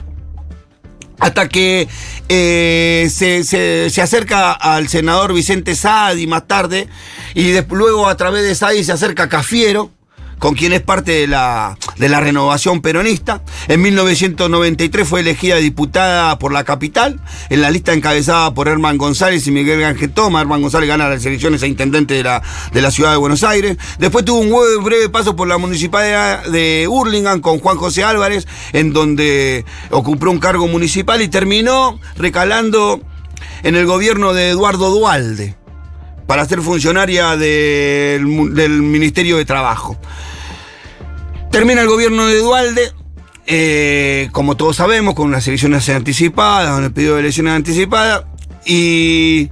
hasta 1.20 1.48
que 1.48 1.88
eh, 2.28 3.08
se, 3.10 3.42
se- 3.44 4.00
acerca 4.02 4.52
al 4.52 4.88
senador 4.88 5.32
Vicente 5.32 5.74
Sadi 5.74 6.26
más 6.28 6.46
tarde, 6.46 6.86
y 7.34 7.54
luego 7.70 8.08
a 8.08 8.16
través 8.16 8.44
de 8.44 8.54
Sadi 8.54 8.84
se 8.84 8.92
acerca 8.92 9.24
a 9.24 9.28
Cafiero, 9.28 9.90
con 10.38 10.54
quien 10.54 10.72
es 10.72 10.80
parte 10.80 11.12
de 11.12 11.26
la, 11.26 11.76
de 11.96 12.08
la 12.08 12.20
renovación 12.20 12.80
peronista. 12.80 13.42
En 13.68 13.82
1993 13.82 15.08
fue 15.08 15.20
elegida 15.20 15.56
diputada 15.56 16.38
por 16.38 16.52
la 16.52 16.64
capital, 16.64 17.20
en 17.50 17.60
la 17.60 17.70
lista 17.70 17.92
encabezada 17.92 18.54
por 18.54 18.68
Herman 18.68 18.98
González 18.98 19.46
y 19.46 19.50
Miguel 19.50 19.84
Ángel 19.84 20.10
Toma. 20.10 20.40
Herman 20.40 20.62
González 20.62 20.88
gana 20.88 21.08
las 21.08 21.24
elecciones 21.24 21.62
a 21.62 21.66
intendente 21.66 22.14
de 22.14 22.22
la, 22.22 22.42
de 22.72 22.82
la 22.82 22.90
ciudad 22.90 23.12
de 23.12 23.16
Buenos 23.16 23.42
Aires. 23.44 23.76
Después 23.98 24.24
tuvo 24.24 24.38
un 24.40 24.84
breve, 24.84 25.08
paso 25.08 25.36
por 25.36 25.48
la 25.48 25.58
municipalidad 25.58 26.44
de 26.46 26.86
Hurlingham 26.88 27.40
con 27.40 27.58
Juan 27.58 27.76
José 27.76 28.04
Álvarez, 28.04 28.46
en 28.72 28.92
donde 28.92 29.64
ocupó 29.90 30.30
un 30.30 30.38
cargo 30.38 30.66
municipal 30.68 31.22
y 31.22 31.28
terminó 31.28 32.00
recalando 32.16 33.00
en 33.62 33.76
el 33.76 33.86
gobierno 33.86 34.32
de 34.32 34.50
Eduardo 34.50 34.90
Dualde 34.90 35.56
para 36.26 36.44
ser 36.44 36.60
funcionaria 36.60 37.36
del, 37.36 38.54
del 38.54 38.82
Ministerio 38.82 39.38
de 39.38 39.44
Trabajo. 39.44 39.96
Termina 41.50 41.80
el 41.82 41.88
gobierno 41.88 42.26
de 42.26 42.38
Dualde, 42.40 42.92
eh, 43.46 44.28
como 44.32 44.56
todos 44.56 44.76
sabemos, 44.76 45.14
con 45.14 45.28
unas 45.28 45.46
elecciones 45.48 45.88
anticipadas, 45.88 46.72
con 46.74 46.84
el 46.84 46.92
pedido 46.92 47.14
de 47.14 47.20
elecciones 47.20 47.54
anticipadas, 47.54 48.24
y... 48.66 49.48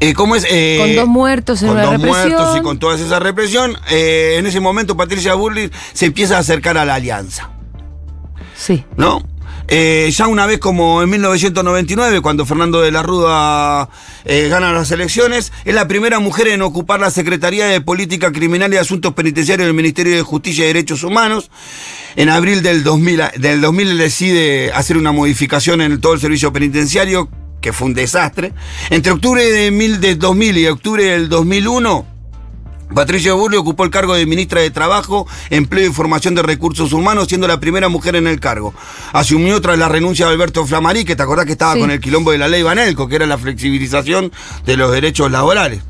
eh, 0.00 0.14
¿Cómo 0.14 0.34
es? 0.34 0.46
Eh, 0.48 0.78
Con 0.80 0.96
dos 0.96 1.08
muertos 1.08 1.62
en 1.62 1.68
con 1.68 1.76
una 1.76 1.84
dos 1.86 1.92
represión. 1.94 2.28
muertos 2.32 2.56
y 2.56 2.60
con 2.62 2.78
toda 2.78 2.96
esa 2.96 3.18
represión, 3.18 3.76
eh, 3.90 4.36
en 4.38 4.46
ese 4.46 4.60
momento 4.60 4.96
Patricia 4.96 5.34
Burley 5.34 5.70
se 5.92 6.06
empieza 6.06 6.36
a 6.36 6.40
acercar 6.40 6.78
a 6.78 6.84
la 6.84 6.94
alianza. 6.94 7.50
Sí. 8.56 8.84
¿no? 8.96 9.22
Eh, 9.68 10.10
ya 10.14 10.26
una 10.26 10.44
vez 10.46 10.58
como 10.58 11.02
en 11.02 11.08
1999, 11.10 12.20
cuando 12.20 12.44
Fernando 12.44 12.80
de 12.82 12.90
la 12.90 13.02
Rúa 13.02 13.88
eh, 14.24 14.48
gana 14.48 14.72
las 14.72 14.90
elecciones, 14.90 15.52
es 15.64 15.74
la 15.74 15.88
primera 15.88 16.18
mujer 16.18 16.48
en 16.48 16.62
ocupar 16.62 17.00
la 17.00 17.10
Secretaría 17.10 17.66
de 17.66 17.80
Política 17.80 18.32
Criminal 18.32 18.72
y 18.74 18.76
Asuntos 18.76 19.14
Penitenciarios 19.14 19.66
del 19.66 19.74
Ministerio 19.74 20.14
de 20.14 20.22
Justicia 20.22 20.64
y 20.64 20.68
Derechos 20.68 21.04
Humanos. 21.04 21.50
En 22.16 22.28
abril 22.28 22.62
del 22.62 22.82
2000, 22.84 23.22
del 23.38 23.60
2000 23.62 23.96
decide 23.96 24.72
hacer 24.72 24.96
una 24.98 25.12
modificación 25.12 25.80
en 25.80 26.00
todo 26.00 26.12
el 26.12 26.20
servicio 26.20 26.52
penitenciario, 26.52 27.30
que 27.62 27.72
fue 27.72 27.86
un 27.86 27.94
desastre. 27.94 28.52
Entre 28.90 29.12
octubre 29.12 29.42
de, 29.50 29.70
mil- 29.70 30.00
de 30.00 30.16
2000 30.16 30.58
y 30.58 30.66
octubre 30.66 31.04
del 31.04 31.28
2001, 31.30 32.06
Patricia 32.94 33.32
Burley 33.34 33.58
ocupó 33.58 33.84
el 33.84 33.90
cargo 33.90 34.14
de 34.14 34.26
ministra 34.26 34.60
de 34.60 34.70
Trabajo, 34.70 35.26
Empleo 35.50 35.90
y 35.90 35.92
Formación 35.92 36.34
de 36.34 36.42
Recursos 36.42 36.92
Humanos, 36.92 37.28
siendo 37.28 37.48
la 37.48 37.58
primera 37.60 37.88
mujer 37.88 38.16
en 38.16 38.26
el 38.26 38.40
cargo. 38.40 38.74
Asumió 39.12 39.60
tras 39.60 39.78
la 39.78 39.88
renuncia 39.88 40.26
de 40.26 40.32
Alberto 40.32 40.66
Flamarí, 40.66 41.04
que 41.04 41.16
te 41.16 41.22
acordás 41.22 41.46
que 41.46 41.52
estaba 41.52 41.74
Sí. 41.74 41.80
con 41.80 41.90
el 41.90 42.00
quilombo 42.00 42.30
de 42.32 42.38
la 42.38 42.48
ley 42.48 42.62
Banelco, 42.62 43.08
que 43.08 43.16
era 43.16 43.26
la 43.26 43.38
flexibilización 43.38 44.32
de 44.66 44.76
los 44.76 44.92
derechos 44.92 45.30
laborales. 45.30 45.80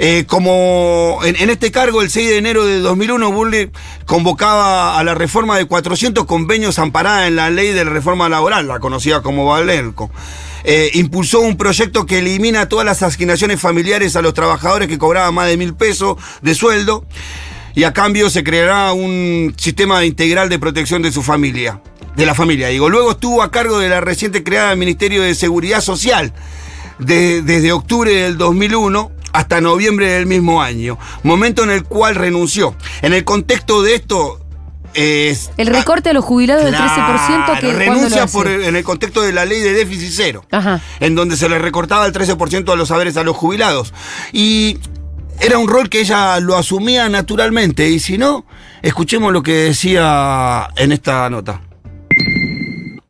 Eh, 0.00 0.24
como 0.26 1.20
en, 1.24 1.36
en 1.36 1.50
este 1.50 1.70
cargo, 1.70 2.02
el 2.02 2.10
6 2.10 2.28
de 2.28 2.38
enero 2.38 2.64
de 2.66 2.80
2001, 2.80 3.30
Burley 3.30 3.70
convocaba 4.06 4.98
a 4.98 5.04
la 5.04 5.14
reforma 5.14 5.56
de 5.56 5.66
400 5.66 6.24
convenios 6.24 6.78
amparada 6.78 7.26
en 7.28 7.36
la 7.36 7.48
ley 7.50 7.70
de 7.72 7.84
la 7.84 7.90
reforma 7.92 8.28
laboral, 8.28 8.66
la 8.66 8.80
conocida 8.80 9.22
como 9.22 9.46
Banelco. 9.46 10.10
Eh, 10.64 10.90
impulsó 10.94 11.40
un 11.40 11.56
proyecto 11.56 12.06
que 12.06 12.18
elimina 12.18 12.68
todas 12.68 12.86
las 12.86 13.02
asignaciones 13.02 13.60
familiares 13.60 14.16
a 14.16 14.22
los 14.22 14.34
trabajadores 14.34 14.88
que 14.88 14.98
cobraban 14.98 15.34
más 15.34 15.46
de 15.48 15.56
mil 15.56 15.74
pesos 15.74 16.16
de 16.42 16.54
sueldo 16.54 17.04
y 17.74 17.84
a 17.84 17.92
cambio 17.92 18.30
se 18.30 18.42
creará 18.44 18.92
un 18.92 19.54
sistema 19.58 20.04
integral 20.04 20.48
de 20.48 20.58
protección 20.58 21.02
de 21.02 21.12
su 21.12 21.22
familia, 21.22 21.80
de 22.16 22.24
la 22.26 22.34
familia. 22.34 22.68
Digo, 22.68 22.88
luego 22.88 23.10
estuvo 23.12 23.42
a 23.42 23.50
cargo 23.50 23.78
de 23.78 23.88
la 23.88 24.00
reciente 24.00 24.42
creada 24.44 24.74
Ministerio 24.76 25.22
de 25.22 25.34
Seguridad 25.34 25.80
Social 25.80 26.32
de- 26.98 27.42
desde 27.42 27.72
octubre 27.72 28.12
del 28.14 28.38
2001 28.38 29.10
hasta 29.32 29.60
noviembre 29.60 30.12
del 30.12 30.26
mismo 30.26 30.62
año, 30.62 30.96
momento 31.24 31.64
en 31.64 31.70
el 31.70 31.82
cual 31.82 32.14
renunció. 32.14 32.76
En 33.02 33.12
el 33.12 33.24
contexto 33.24 33.82
de 33.82 33.96
esto 33.96 34.38
es 34.94 35.50
El 35.56 35.66
recorte 35.68 36.10
a 36.10 36.12
los 36.12 36.24
jubilados 36.24 36.64
del 36.64 36.74
13% 36.74 36.84
que 36.84 37.60
Claro, 37.60 37.60
¿cuándo 37.60 37.72
lo 37.72 37.78
renuncia 37.78 38.22
hace? 38.24 38.32
por 38.32 38.46
el- 38.48 38.64
en 38.64 38.76
el 38.76 38.84
contexto 38.84 39.22
de 39.22 39.32
la 39.32 39.44
ley 39.44 39.60
de 39.60 39.72
déficit 39.72 40.10
cero, 40.12 40.44
Ajá. 40.50 40.80
en 41.00 41.14
donde 41.14 41.36
se 41.36 41.48
le 41.48 41.58
recortaba 41.58 42.06
el 42.06 42.12
13% 42.12 42.72
a 42.72 42.76
los 42.76 42.88
saberes 42.88 43.16
a 43.16 43.22
los 43.24 43.36
jubilados. 43.36 43.92
Y 44.32 44.78
era 45.40 45.58
un 45.58 45.68
rol 45.68 45.88
que 45.88 46.00
ella 46.00 46.38
lo 46.40 46.56
asumía 46.56 47.08
naturalmente, 47.08 47.88
y 47.90 47.98
si 48.00 48.18
no, 48.18 48.46
escuchemos 48.82 49.32
lo 49.32 49.42
que 49.42 49.52
decía 49.52 50.68
en 50.76 50.92
esta 50.92 51.28
nota. 51.28 51.60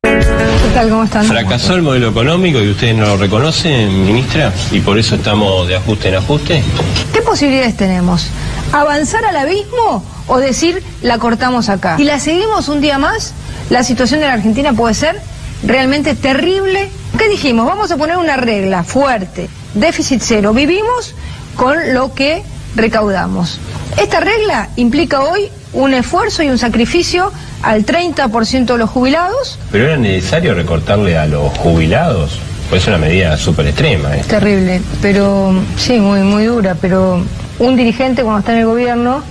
¿Qué 0.03 0.71
tal? 0.75 0.89
¿Cómo 0.91 1.05
están? 1.05 1.25
Fracasó 1.27 1.75
el 1.75 1.83
modelo 1.83 2.09
económico 2.09 2.61
y 2.61 2.71
ustedes 2.71 2.97
no 2.97 3.07
lo 3.07 3.17
reconocen, 3.17 4.05
ministra, 4.07 4.53
y 4.73 4.81
por 4.81 4.99
eso 4.99 5.15
estamos 5.17 5.69
de 5.69 5.77
ajuste 5.77 6.09
en 6.09 6.15
ajuste. 6.17 6.65
¿Qué 7.13 7.21
posibilidades 7.23 7.77
tenemos? 7.77 8.29
¿Avanzar 8.73 9.25
al 9.25 9.37
abismo 9.37 10.05
o 10.27 10.39
decir 10.39 10.83
la 11.03 11.19
cortamos 11.19 11.69
acá? 11.69 11.97
Y 11.99 12.05
la 12.05 12.19
seguimos 12.19 12.69
un 12.69 12.81
día 12.81 12.99
más, 12.99 13.33
la 13.71 13.83
situación 13.85 14.21
de 14.21 14.27
la 14.27 14.35
Argentina 14.35 14.73
puede 14.73 14.95
ser 14.95 15.21
realmente 15.65 16.15
terrible. 16.15 16.91
¿Qué 17.19 17.29
dijimos? 17.29 17.67
Vamos 17.67 17.91
a 17.91 17.97
poner 17.97 18.17
una 18.17 18.37
regla 18.37 18.85
fuerte, 18.85 19.49
déficit 19.75 20.21
cero. 20.23 20.53
Vivimos 20.53 21.15
con 21.57 21.95
lo 21.95 22.15
que 22.15 22.43
recaudamos. 22.77 23.61
Esta 24.01 24.21
regla 24.21 24.69
implica 24.77 25.21
hoy 25.23 25.49
un 25.73 25.95
esfuerzo 25.95 26.43
y 26.43 26.49
un 26.49 26.59
sacrificio 26.59 27.33
al 27.63 27.87
30% 27.87 28.67
de 28.67 28.79
los 28.79 28.91
jubilados. 28.91 29.59
Pero 29.71 29.87
era 29.87 29.97
necesario 29.97 30.55
recortarle 30.55 31.17
a 31.17 31.27
los 31.27 31.57
jubilados. 31.59 32.39
Pues 32.69 32.83
es 32.83 32.89
una 32.89 32.99
medida 32.99 33.37
súper 33.37 33.67
extrema. 33.69 34.17
¿eh? 34.17 34.25
Terrible, 34.27 34.81
pero 35.01 35.55
sí, 35.77 35.99
muy, 36.01 36.21
muy 36.21 36.45
dura, 36.45 36.77
pero 36.81 37.23
un 37.59 37.77
dirigente 37.77 38.23
cuando 38.23 38.41
está 38.41 38.53
en 38.53 38.59
el 38.61 38.67
gobierno 38.67 39.23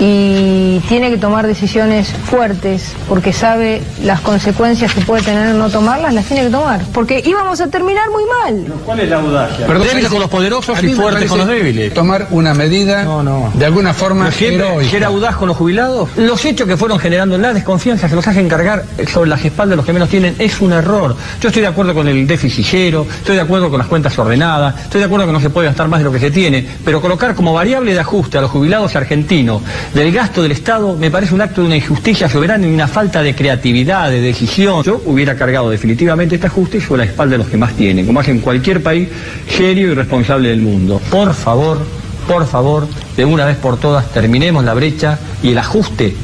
y 0.00 0.78
tiene 0.88 1.10
que 1.10 1.18
tomar 1.18 1.46
decisiones 1.46 2.08
fuertes 2.08 2.92
porque 3.08 3.32
sabe 3.32 3.82
las 4.04 4.20
consecuencias 4.20 4.92
que 4.94 5.00
puede 5.00 5.22
tener 5.22 5.54
no 5.54 5.68
tomarlas, 5.70 6.14
las 6.14 6.24
tiene 6.26 6.44
que 6.44 6.50
tomar. 6.50 6.80
Porque 6.92 7.22
íbamos 7.24 7.60
a 7.60 7.66
terminar 7.68 8.04
muy 8.10 8.22
mal. 8.24 8.72
¿Cuál 8.84 9.00
es 9.00 9.08
la 9.08 9.16
audacia? 9.16 9.66
Perdón, 9.66 9.86
Débiles 9.88 10.10
con 10.10 10.20
los 10.20 10.30
poderosos 10.30 10.82
y 10.82 10.88
fuertes 10.94 11.28
con 11.28 11.38
los 11.38 11.48
débiles. 11.48 11.92
Tomar 11.94 12.28
una 12.30 12.54
medida 12.54 13.04
No, 13.04 13.22
no. 13.22 13.50
de 13.54 13.64
alguna 13.64 13.92
forma 13.94 14.28
heroica. 14.38 14.96
era 14.96 15.06
audaz 15.08 15.36
con 15.36 15.48
los 15.48 15.56
jubilados. 15.56 16.10
Los 16.16 16.44
hechos 16.44 16.66
que 16.68 16.76
fueron 16.76 16.98
generando 16.98 17.36
la 17.38 17.52
desconfianza 17.52 18.08
que 18.08 18.14
los 18.14 18.26
hacen 18.26 18.48
cargar 18.48 18.84
sobre 19.12 19.30
las 19.30 19.44
espaldas 19.44 19.70
de 19.70 19.76
los 19.76 19.86
que 19.86 19.92
menos 19.92 20.08
tienen 20.08 20.36
es 20.38 20.60
un 20.60 20.72
error. 20.72 21.16
Yo 21.40 21.48
estoy 21.48 21.62
de 21.62 21.68
acuerdo 21.68 21.94
con 21.94 22.06
el 22.08 22.26
déficit 22.26 22.66
cero, 22.68 23.06
estoy 23.18 23.36
de 23.36 23.42
acuerdo 23.42 23.70
con 23.70 23.78
las 23.78 23.88
cuentas 23.88 24.18
ordenadas, 24.18 24.74
estoy 24.82 25.00
de 25.00 25.06
acuerdo 25.06 25.26
que 25.26 25.32
no 25.32 25.40
se 25.40 25.50
puede 25.50 25.66
gastar 25.68 25.88
más 25.88 26.00
de 26.00 26.04
lo 26.04 26.12
que 26.12 26.20
se 26.20 26.30
tiene, 26.30 26.66
pero 26.84 27.00
colocar 27.00 27.34
como 27.34 27.52
variable 27.52 27.92
de 27.94 28.00
ajuste 28.00 28.38
a 28.38 28.40
los 28.40 28.50
jubilados 28.50 28.94
argentinos 28.96 29.62
del 29.94 30.12
gasto 30.12 30.42
del 30.42 30.52
Estado 30.52 30.96
me 30.96 31.10
parece 31.10 31.34
un 31.34 31.40
acto 31.40 31.60
de 31.62 31.66
una 31.68 31.76
injusticia 31.76 32.28
soberana 32.28 32.66
y 32.66 32.72
una 32.72 32.86
falta 32.88 33.22
de 33.22 33.34
creatividad, 33.34 34.10
de 34.10 34.20
decisión. 34.20 34.82
Yo 34.82 35.00
hubiera 35.06 35.34
cargado 35.36 35.70
definitivamente 35.70 36.34
este 36.36 36.46
ajuste 36.46 36.80
sobre 36.80 37.04
la 37.04 37.10
espalda 37.10 37.32
de 37.32 37.38
los 37.38 37.48
que 37.48 37.56
más 37.56 37.74
tienen, 37.74 38.06
como 38.06 38.20
hace 38.20 38.30
en 38.32 38.40
cualquier 38.40 38.82
país 38.82 39.08
serio 39.48 39.90
y 39.92 39.94
responsable 39.94 40.50
del 40.50 40.60
mundo. 40.60 41.00
Por 41.10 41.32
favor, 41.34 41.78
por 42.26 42.46
favor, 42.46 42.86
de 43.16 43.24
una 43.24 43.44
vez 43.46 43.56
por 43.56 43.78
todas 43.80 44.10
terminemos 44.12 44.62
la 44.64 44.74
brecha 44.74 45.18
y 45.42 45.50
el 45.52 45.58
ajuste 45.58 46.14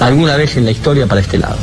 alguna 0.00 0.36
vez 0.36 0.56
en 0.56 0.64
la 0.64 0.72
historia 0.72 1.06
para 1.06 1.20
este 1.20 1.38
lado. 1.38 1.56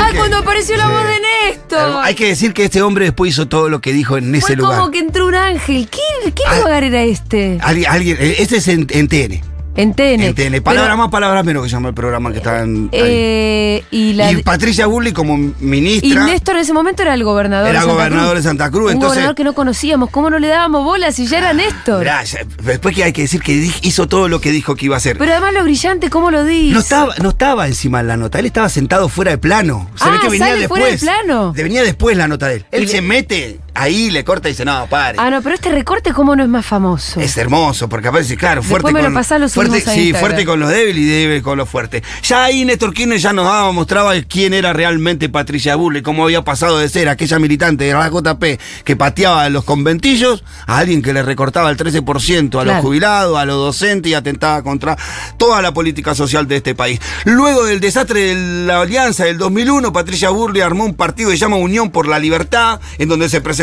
¡Ay, 0.00 0.14
cuando 0.16 0.38
apareció 0.38 0.76
la 0.76 0.84
sí. 0.86 0.90
voz 0.92 1.02
de 1.04 1.50
Néstor! 1.50 2.00
Hay 2.04 2.14
que 2.14 2.26
decir 2.28 2.52
que 2.52 2.64
este 2.64 2.80
hombre 2.80 3.06
después 3.06 3.32
hizo 3.32 3.48
todo 3.48 3.68
lo 3.68 3.80
que 3.80 3.92
dijo 3.92 4.16
en 4.18 4.32
ese 4.34 4.46
Fue 4.48 4.56
lugar. 4.56 4.78
como 4.78 4.90
que 4.92 4.98
entró 5.00 5.26
un 5.26 5.34
ángel. 5.34 5.88
¿Qué, 5.90 6.32
qué 6.32 6.42
Ah. 6.46 6.58
lugar 6.60 6.84
era 6.84 7.02
este? 7.02 7.58
Alguien, 7.60 7.90
alguien- 7.90 8.16
eh, 8.20 8.36
este 8.38 8.58
es 8.58 8.68
en, 8.68 8.86
en 8.90 9.08
TN. 9.08 9.40
En 9.76 9.94
TN. 9.94 10.20
En 10.22 10.34
TN. 10.34 10.60
Palabras 10.62 10.98
más, 10.98 11.08
palabras 11.10 11.44
menos, 11.44 11.62
que 11.62 11.68
se 11.68 11.76
llama 11.76 11.88
el 11.88 11.94
programa 11.94 12.32
que 12.32 12.38
está 12.38 12.60
en, 12.62 12.88
eh, 12.92 13.82
y, 13.90 14.12
la, 14.14 14.32
Y 14.32 14.42
Patricia 14.42 14.86
Bulli 14.86 15.12
como 15.12 15.36
y 15.38 15.54
ministra. 15.60 16.24
Néstor 16.24 16.56
en 16.56 16.62
ese 16.62 16.72
momento 16.72 17.02
era 17.02 17.14
el 17.14 17.22
gobernador 17.24 17.68
Era 17.70 17.80
de 17.80 17.86
Santa 17.86 17.94
gobernador 17.94 18.30
Cruz. 18.32 18.42
de 18.44 18.48
Santa 18.48 18.70
Cruz, 18.70 18.84
Un 18.86 18.92
entonces- 18.92 19.08
gobernador 19.10 19.34
que 19.36 19.44
no 19.44 19.52
conocíamos. 19.54 20.10
¿Cómo 20.10 20.28
no 20.28 20.38
le 20.38 20.48
dábamos 20.48 20.84
bola 20.84 21.12
si 21.12 21.26
ya 21.26 21.38
era 21.38 21.52
Néstor? 21.52 22.00
Mirá, 22.00 22.22
después 22.64 22.94
que 22.94 23.04
hay 23.04 23.12
que 23.12 23.22
decir 23.22 23.40
que 23.42 23.52
hizo 23.82 24.08
todo 24.08 24.28
lo 24.28 24.40
que 24.40 24.50
dijo 24.50 24.74
que 24.74 24.86
iba 24.86 24.96
a 24.96 24.98
hacer. 24.98 25.16
Pero 25.18 25.32
además 25.32 25.54
lo 25.54 25.62
brillante, 25.62 26.10
¿cómo 26.10 26.30
lo 26.32 26.44
dice? 26.44 26.74
No 26.74 26.80
estaba, 26.80 27.14
no 27.22 27.28
estaba 27.30 27.66
encima 27.68 27.98
de 27.98 28.04
la 28.08 28.16
nota, 28.16 28.40
él 28.40 28.46
estaba 28.46 28.68
sentado 28.68 29.08
fuera 29.08 29.30
de 29.30 29.38
plano. 29.38 29.88
Se 29.94 30.04
Ah, 30.04 30.10
ve 30.10 30.18
que 30.20 30.28
venía 30.30 30.46
sale 30.48 30.58
después. 30.60 30.80
fuera 30.80 30.92
de 30.96 30.98
plano. 30.98 31.52
Venía 31.52 31.82
después 31.84 32.16
la 32.16 32.26
nota 32.28 32.48
de 32.48 32.56
él. 32.56 32.66
Él 32.72 32.82
Y 32.82 32.86
le- 32.86 32.92
se 32.92 33.02
mete 33.02 33.60
ahí, 33.74 34.10
le 34.10 34.24
corta 34.24 34.48
y 34.48 34.52
dice, 34.52 34.64
no, 34.64 34.86
pare. 34.88 35.16
Ah, 35.20 35.30
no, 35.30 35.42
pero 35.42 35.54
este 35.54 35.70
recorte, 35.70 36.12
¿cómo 36.12 36.34
no 36.34 36.42
es 36.42 36.48
más 36.48 36.66
famoso? 36.66 37.20
Es 37.20 37.36
hermoso, 37.36 37.88
porque 37.88 38.08
aparece, 38.08 38.36
claro, 38.36 38.60
Después 38.62 38.82
fuerte 38.82 38.98
lo 38.98 39.04
con. 39.04 39.40
lo 39.40 39.48
fuerte, 39.48 39.76
a 39.78 39.80
sí, 39.80 40.00
Instagram. 40.08 40.20
fuerte 40.20 40.44
con 40.44 40.60
los 40.60 40.70
débiles 40.70 41.02
y 41.02 41.06
débil 41.06 41.42
con 41.42 41.56
los 41.56 41.68
fuertes. 41.68 42.02
Ya 42.22 42.44
ahí 42.44 42.64
Néstor 42.64 42.92
Kirchner 42.92 43.18
ya 43.18 43.32
nos 43.32 43.44
daba, 43.44 43.70
mostraba 43.72 44.12
quién 44.22 44.54
era 44.54 44.72
realmente 44.72 45.28
Patricia 45.28 45.76
Bulle, 45.76 46.02
cómo 46.02 46.24
había 46.24 46.42
pasado 46.42 46.78
de 46.78 46.88
ser 46.88 47.08
aquella 47.08 47.38
militante 47.38 47.84
de 47.84 47.92
la 47.92 48.08
JP 48.08 48.44
que 48.84 48.96
pateaba 48.96 49.48
los 49.50 49.64
conventillos 49.64 50.42
a 50.66 50.78
alguien 50.78 51.02
que 51.02 51.12
le 51.12 51.22
recortaba 51.22 51.70
el 51.70 51.76
13% 51.76 52.60
a 52.60 52.64
los 52.64 52.76
jubilados, 52.78 53.38
a 53.38 53.44
los 53.44 53.56
docentes 53.56 54.10
y 54.10 54.14
atentaba 54.14 54.62
contra 54.62 54.96
toda 55.36 55.62
la 55.62 55.72
política 55.72 56.14
social 56.14 56.48
de 56.48 56.56
este 56.56 56.74
país. 56.74 57.00
Luego 57.24 57.64
del 57.64 57.80
desastre 57.80 58.34
de 58.34 58.66
la 58.66 58.80
alianza 58.80 59.24
del 59.24 59.38
2001, 59.38 59.92
Patricia 59.92 60.30
Burley 60.30 60.62
armó 60.62 60.84
un 60.84 60.94
partido 60.94 61.30
que 61.30 61.36
se 61.36 61.40
llama 61.40 61.56
Unión 61.56 61.90
por 61.90 62.08
la 62.08 62.18
Libertad, 62.18 62.80
en 62.98 63.08
donde 63.08 63.28
se 63.28 63.40
presentó 63.40 63.59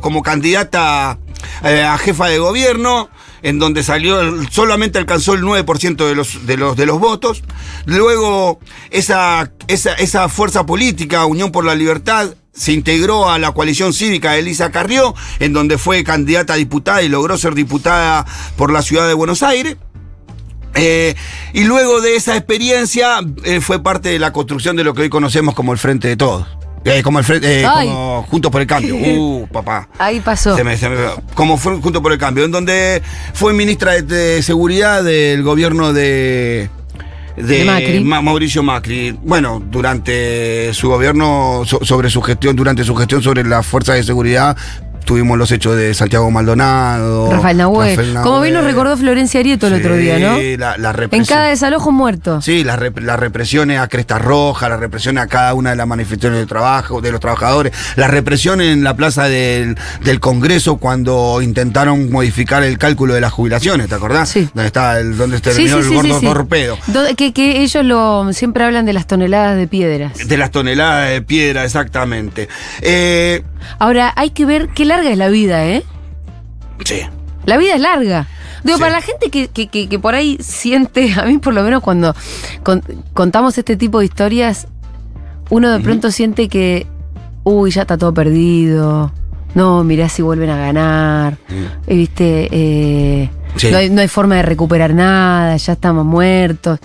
como 0.00 0.22
candidata 0.22 1.18
eh, 1.62 1.82
a 1.82 1.96
jefa 1.98 2.26
de 2.26 2.38
gobierno, 2.38 3.08
en 3.42 3.58
donde 3.58 3.82
salió, 3.84 4.18
solamente 4.50 4.98
alcanzó 4.98 5.34
el 5.34 5.42
9% 5.42 5.96
de 6.06 6.14
los, 6.14 6.46
de, 6.46 6.56
los, 6.56 6.76
de 6.76 6.86
los 6.86 6.98
votos. 6.98 7.42
Luego, 7.84 8.58
esa, 8.90 9.52
esa, 9.68 9.92
esa 9.94 10.28
fuerza 10.28 10.66
política, 10.66 11.26
Unión 11.26 11.52
por 11.52 11.64
la 11.64 11.74
Libertad, 11.74 12.34
se 12.52 12.72
integró 12.72 13.30
a 13.30 13.38
la 13.38 13.52
coalición 13.52 13.92
cívica 13.92 14.32
de 14.32 14.40
Elisa 14.40 14.72
Carrió, 14.72 15.14
en 15.38 15.52
donde 15.52 15.78
fue 15.78 16.02
candidata 16.02 16.54
a 16.54 16.56
diputada 16.56 17.02
y 17.02 17.08
logró 17.08 17.38
ser 17.38 17.54
diputada 17.54 18.26
por 18.56 18.72
la 18.72 18.82
ciudad 18.82 19.06
de 19.06 19.14
Buenos 19.14 19.42
Aires. 19.42 19.76
Eh, 20.74 21.14
y 21.52 21.64
luego 21.64 22.00
de 22.00 22.16
esa 22.16 22.36
experiencia 22.36 23.20
eh, 23.44 23.60
fue 23.60 23.82
parte 23.82 24.10
de 24.10 24.18
la 24.18 24.32
construcción 24.32 24.76
de 24.76 24.84
lo 24.84 24.92
que 24.92 25.02
hoy 25.02 25.08
conocemos 25.08 25.54
como 25.54 25.72
el 25.72 25.78
Frente 25.78 26.08
de 26.08 26.16
Todos. 26.16 26.46
Eh, 26.86 27.02
como 27.02 27.18
el 27.18 27.24
Frente, 27.24 27.60
eh, 27.62 27.66
como 27.72 28.22
Juntos 28.30 28.50
por 28.52 28.60
el 28.60 28.66
Cambio. 28.66 28.96
Uh, 29.18 29.46
papá. 29.48 29.88
Ahí 29.98 30.20
pasó. 30.20 30.56
Se 30.56 30.64
me- 30.64 30.76
se 30.76 30.88
me- 30.88 30.96
como 31.34 31.56
fue 31.58 31.76
Juntos 31.80 32.00
por 32.02 32.12
el 32.12 32.18
Cambio, 32.18 32.44
en 32.44 32.50
donde 32.52 33.02
fue 33.34 33.52
ministra 33.52 33.92
de, 33.92 34.02
de 34.02 34.42
Seguridad 34.42 35.02
del 35.02 35.42
gobierno 35.42 35.92
de, 35.92 36.68
De 37.36 37.64
Macri. 37.64 38.00
Ma- 38.04 38.22
Mauricio 38.22 38.62
Macri. 38.62 39.18
Bueno, 39.22 39.62
durante 39.70 40.72
su 40.74 40.88
gobierno, 40.88 41.62
so- 41.66 41.84
sobre 41.84 42.08
su 42.10 42.22
gestión, 42.22 42.56
durante 42.56 42.82
su 42.84 42.94
gestión 42.94 43.22
sobre 43.22 43.44
las 43.44 43.66
fuerzas 43.66 43.96
de 43.96 44.02
seguridad, 44.04 44.56
tuvimos 45.06 45.38
los 45.38 45.50
hechos 45.52 45.74
de 45.76 45.94
Santiago 45.94 46.30
Maldonado. 46.30 47.30
Rafael 47.32 47.56
Nahuel. 47.56 47.96
Rafael 47.96 48.14
Como 48.22 48.40
bien 48.42 48.52
nos 48.54 48.64
recordó 48.64 48.96
Florencia 48.96 49.40
Arieto 49.40 49.68
el 49.68 49.74
otro 49.74 49.96
día, 49.96 50.18
¿no? 50.18 50.36
La, 50.58 50.76
la 50.76 50.90
En 50.90 50.96
represión. 50.96 51.26
cada 51.26 51.48
desalojo 51.48 51.92
muerto. 51.92 52.42
Sí, 52.42 52.64
las 52.64 52.78
rep- 52.78 53.00
las 53.00 53.18
represiones 53.18 53.78
a 53.80 53.88
Cresta 53.88 54.18
Roja, 54.18 54.68
las 54.68 54.80
represiones 54.80 55.22
a 55.24 55.26
cada 55.28 55.54
una 55.54 55.70
de 55.70 55.76
las 55.76 55.86
manifestaciones 55.86 56.40
de 56.40 56.46
trabajo, 56.46 57.00
de 57.00 57.12
los 57.12 57.20
trabajadores, 57.20 57.72
la 57.96 58.08
represión 58.08 58.60
en 58.60 58.82
la 58.84 58.94
plaza 58.96 59.28
del, 59.28 59.76
del 60.04 60.20
Congreso 60.20 60.76
cuando 60.76 61.40
intentaron 61.40 62.10
modificar 62.10 62.62
el 62.64 62.76
cálculo 62.76 63.14
de 63.14 63.20
las 63.20 63.32
jubilaciones, 63.32 63.88
¿te 63.88 63.94
acordás? 63.94 64.28
Sí. 64.28 64.48
Donde 64.54 64.66
está 64.66 64.98
el, 64.98 65.16
donde 65.16 65.40
terminó 65.40 65.80
sí, 65.82 65.88
el 65.88 65.94
gordo 65.94 66.20
torpedo. 66.20 66.76
Do- 66.88 67.06
Que, 67.16 67.32
que 67.32 67.62
ellos 67.62 67.84
lo 67.84 68.32
siempre 68.32 68.64
hablan 68.64 68.84
de 68.86 68.92
las 68.92 69.06
toneladas 69.06 69.56
de 69.56 69.68
piedras. 69.68 70.12
De 70.28 70.36
las 70.36 70.50
toneladas 70.50 71.10
de 71.10 71.22
piedra, 71.22 71.64
exactamente. 71.64 72.48
Eh, 72.82 73.42
Ahora, 73.78 74.12
hay 74.16 74.30
que 74.30 74.44
ver 74.44 74.68
qué 74.74 74.84
larga 74.96 75.10
es 75.10 75.18
la 75.18 75.28
vida, 75.28 75.64
¿eh? 75.66 75.82
sí. 76.84 77.00
La 77.44 77.56
vida 77.58 77.74
es 77.74 77.80
larga. 77.80 78.26
Digo, 78.64 78.78
Sí. 78.78 78.82
para 78.82 78.92
la 78.96 79.00
gente 79.02 79.30
que, 79.30 79.46
que- 79.48 79.68
que- 79.68 79.88
que 79.88 79.98
por 80.00 80.14
ahí 80.16 80.36
siente, 80.40 81.12
a 81.16 81.24
mí 81.24 81.38
por 81.38 81.54
lo 81.54 81.62
menos 81.62 81.82
cuando 81.82 82.14
con- 82.64 82.82
contamos 83.14 83.56
este 83.58 83.76
tipo 83.76 84.00
de 84.00 84.06
historias, 84.06 84.66
uno 85.50 85.70
de 85.70 85.78
pronto 85.80 86.10
siente 86.10 86.48
que, 86.48 86.86
uy, 87.44 87.70
ya 87.70 87.82
está 87.82 87.96
todo 87.96 88.12
perdido. 88.12 89.12
No, 89.54 89.84
mirá 89.84 90.08
si 90.08 90.20
vuelven 90.22 90.50
a 90.50 90.56
ganar. 90.56 91.38
Eh, 91.86 91.94
Viste, 91.94 92.48
Eh, 92.50 93.30
Sí. 93.54 93.70
no, 93.70 93.78
hay, 93.78 93.88
no 93.90 94.00
hay 94.02 94.08
forma 94.08 94.34
de 94.34 94.42
recuperar 94.42 94.92
nada, 94.92 95.56
ya 95.56 95.72
estamos 95.74 96.04
muertos. 96.04 96.78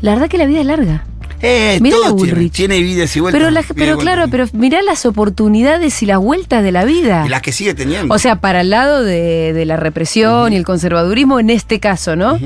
La 0.00 0.12
verdad 0.12 0.28
que 0.28 0.36
la 0.38 0.44
vida 0.46 0.60
es 0.60 0.66
larga. 0.66 1.04
Eh, 1.40 1.78
Mirá 1.80 1.96
todo 1.96 2.16
tiene, 2.16 2.48
tiene 2.50 2.80
vidas 2.80 3.14
y 3.16 3.20
vueltas. 3.20 3.38
Pero, 3.38 3.50
la- 3.50 3.62
pero 3.62 3.94
vueltas. 3.96 4.14
claro, 4.14 4.30
pero 4.30 4.46
mirá 4.52 4.82
las 4.82 5.06
oportunidades 5.06 6.02
y 6.02 6.06
las 6.06 6.18
vueltas 6.18 6.62
de 6.64 6.72
la 6.72 6.84
vida. 6.84 7.24
Y 7.26 7.28
las 7.28 7.42
que 7.42 7.52
sigue 7.52 7.74
teniendo. 7.74 8.12
O 8.14 8.18
sea, 8.18 8.40
para 8.40 8.62
el 8.62 8.70
lado 8.70 9.04
de, 9.04 9.52
de 9.52 9.64
la 9.64 9.76
represión 9.76 10.52
y 10.52 10.56
el 10.56 10.64
conservadurismo 10.64 11.38
en 11.38 11.50
este 11.50 11.78
caso, 11.80 12.16
¿no? 12.16 12.38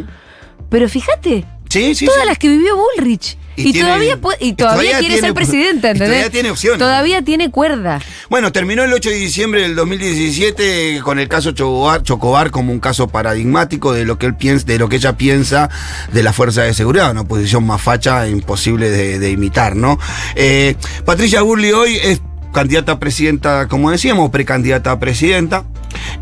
Pero 0.68 0.88
fíjate, 0.88 1.44
sí, 1.72 1.94
sí, 1.94 2.06
todas 2.06 2.22
sí. 2.22 2.26
las 2.28 2.38
que 2.38 2.48
vivió 2.48 2.76
Bullrich. 2.76 3.36
Y 3.54 3.68
Y, 3.68 3.72
tiene- 3.72 3.88
todavía, 3.88 4.18
pu- 4.18 4.34
y 4.40 4.46
y 4.48 4.52
todavía, 4.54 4.54
todavía 4.54 4.98
quiere 5.00 5.14
tiene- 5.14 5.26
ser 5.28 5.34
presidente, 5.34 5.86
¿entendés? 5.88 6.08
todavía 6.08 6.30
tiene 6.30 6.50
opciones. 6.50 6.78
Todavía 6.78 7.20
tiene 7.22 7.50
cuerda. 7.50 8.00
Bueno, 8.30 8.50
terminó 8.50 8.82
el 8.82 8.90
8 8.94 9.10
de 9.10 9.16
diciembre 9.16 9.60
del 9.60 9.74
2017 9.76 11.00
con 11.04 11.18
el 11.18 11.28
caso 11.28 11.52
Chocobar, 11.52 12.02
Chocobar 12.02 12.50
como 12.50 12.72
un 12.72 12.80
caso 12.80 13.08
paradigmático 13.08 13.92
de 13.92 14.06
lo 14.06 14.16
que 14.18 14.24
él 14.24 14.36
piensa, 14.36 14.64
de 14.64 14.78
lo 14.78 14.88
que 14.88 14.96
ella 14.96 15.18
piensa 15.18 15.68
de 16.12 16.22
la 16.22 16.32
fuerza 16.32 16.62
de 16.62 16.72
seguridad, 16.72 17.10
una 17.10 17.24
posición 17.24 17.66
más 17.66 17.82
facha 17.82 18.26
e 18.26 18.30
imposible 18.30 18.88
de, 18.88 19.18
de 19.18 19.30
imitar, 19.30 19.76
¿no? 19.76 19.98
Eh, 20.34 20.76
Patricia 21.04 21.42
Burley 21.42 21.72
hoy 21.72 21.96
es 22.02 22.22
candidata 22.54 22.92
a 22.92 22.98
presidenta, 22.98 23.68
como 23.68 23.90
decíamos, 23.90 24.30
precandidata 24.30 24.92
a 24.92 24.98
presidenta. 24.98 25.64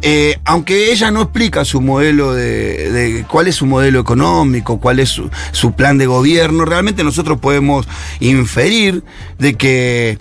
Eh, 0.03 0.39
aunque 0.45 0.93
ella 0.93 1.11
no 1.11 1.23
explica 1.23 1.65
su 1.65 1.81
modelo 1.81 2.33
de, 2.33 2.91
de- 2.91 3.25
cuál 3.25 3.47
es 3.49 3.57
su 3.57 3.67
modelo 3.67 4.01
económico, 4.01 4.81
cuál 4.81 4.99
es 5.01 5.09
su, 5.11 5.31
su 5.53 5.73
plan 5.73 5.99
de 5.99 6.07
gobierno, 6.07 6.65
realmente 6.65 7.05
nosotros 7.05 7.39
podemos 7.41 7.87
inferir 8.21 9.03
de 9.39 9.55
que 9.55 10.19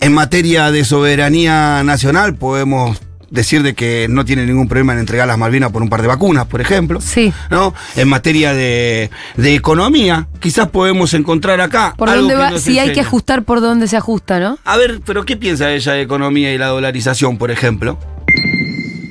en 0.00 0.12
materia 0.14 0.70
de 0.70 0.84
soberanía 0.84 1.82
nacional 1.84 2.34
podemos 2.36 2.98
decir 3.30 3.62
de 3.62 3.74
que 3.74 4.06
no 4.08 4.24
tiene 4.24 4.46
ningún 4.46 4.68
problema 4.68 4.92
en 4.92 5.00
entregar 5.00 5.26
las 5.26 5.38
Malvinas 5.38 5.70
por 5.72 5.82
un 5.82 5.88
par 5.88 6.02
de 6.02 6.08
vacunas, 6.08 6.46
por 6.46 6.60
ejemplo. 6.60 7.00
Sí. 7.00 7.32
¿no? 7.50 7.74
En 7.96 8.08
materia 8.08 8.54
de, 8.54 9.10
de 9.36 9.54
economía, 9.54 10.28
quizás 10.40 10.68
podemos 10.68 11.14
encontrar 11.14 11.60
acá. 11.60 11.94
¿Por 11.96 12.08
algo 12.08 12.22
dónde 12.22 12.34
que 12.34 12.54
va? 12.54 12.58
Si 12.58 12.78
hay 12.78 12.92
que 12.92 13.00
ajustar, 13.00 13.42
¿por 13.44 13.60
dónde 13.60 13.88
se 13.88 13.96
ajusta, 13.96 14.40
no? 14.40 14.58
A 14.64 14.76
ver, 14.76 15.00
pero 15.04 15.24
¿qué 15.24 15.36
piensa 15.36 15.70
ella 15.72 15.92
de 15.92 16.02
economía 16.02 16.52
y 16.52 16.58
la 16.58 16.66
dolarización, 16.68 17.38
por 17.38 17.50
ejemplo? 17.50 17.98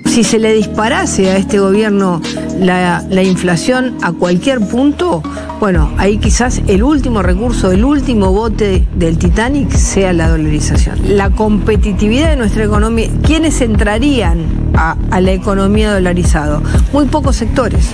Si 0.06 0.23
se 0.23 0.39
le 0.39 0.53
disparase 0.53 1.30
a 1.30 1.38
este 1.38 1.60
gobierno 1.60 2.21
la, 2.60 3.04
la 3.10 3.24
inflación 3.24 3.98
a 4.02 4.12
cualquier 4.12 4.60
punto, 4.60 5.22
bueno, 5.60 5.91
ahí 5.98 6.17
quizás 6.17 6.62
el 6.67 6.84
último 6.84 7.22
recurso, 7.22 7.72
el 7.72 7.84
último 7.86 8.32
bote 8.32 8.88
del 8.96 9.17
Titanic 9.17 9.72
sea 9.72 10.13
la 10.13 10.30
dolarización. 10.30 10.98
La 11.17 11.30
competitividad 11.30 12.30
de 12.30 12.36
nuestra 12.38 12.63
economía, 12.63 13.08
¿quiénes 13.26 13.62
entrarían 13.62 14.46
a, 14.76 14.96
la 15.20 15.32
economía 15.32 15.93
dolarizado? 15.93 16.62
Muy 16.93 17.06
pocos 17.06 17.36
sectores. 17.36 17.89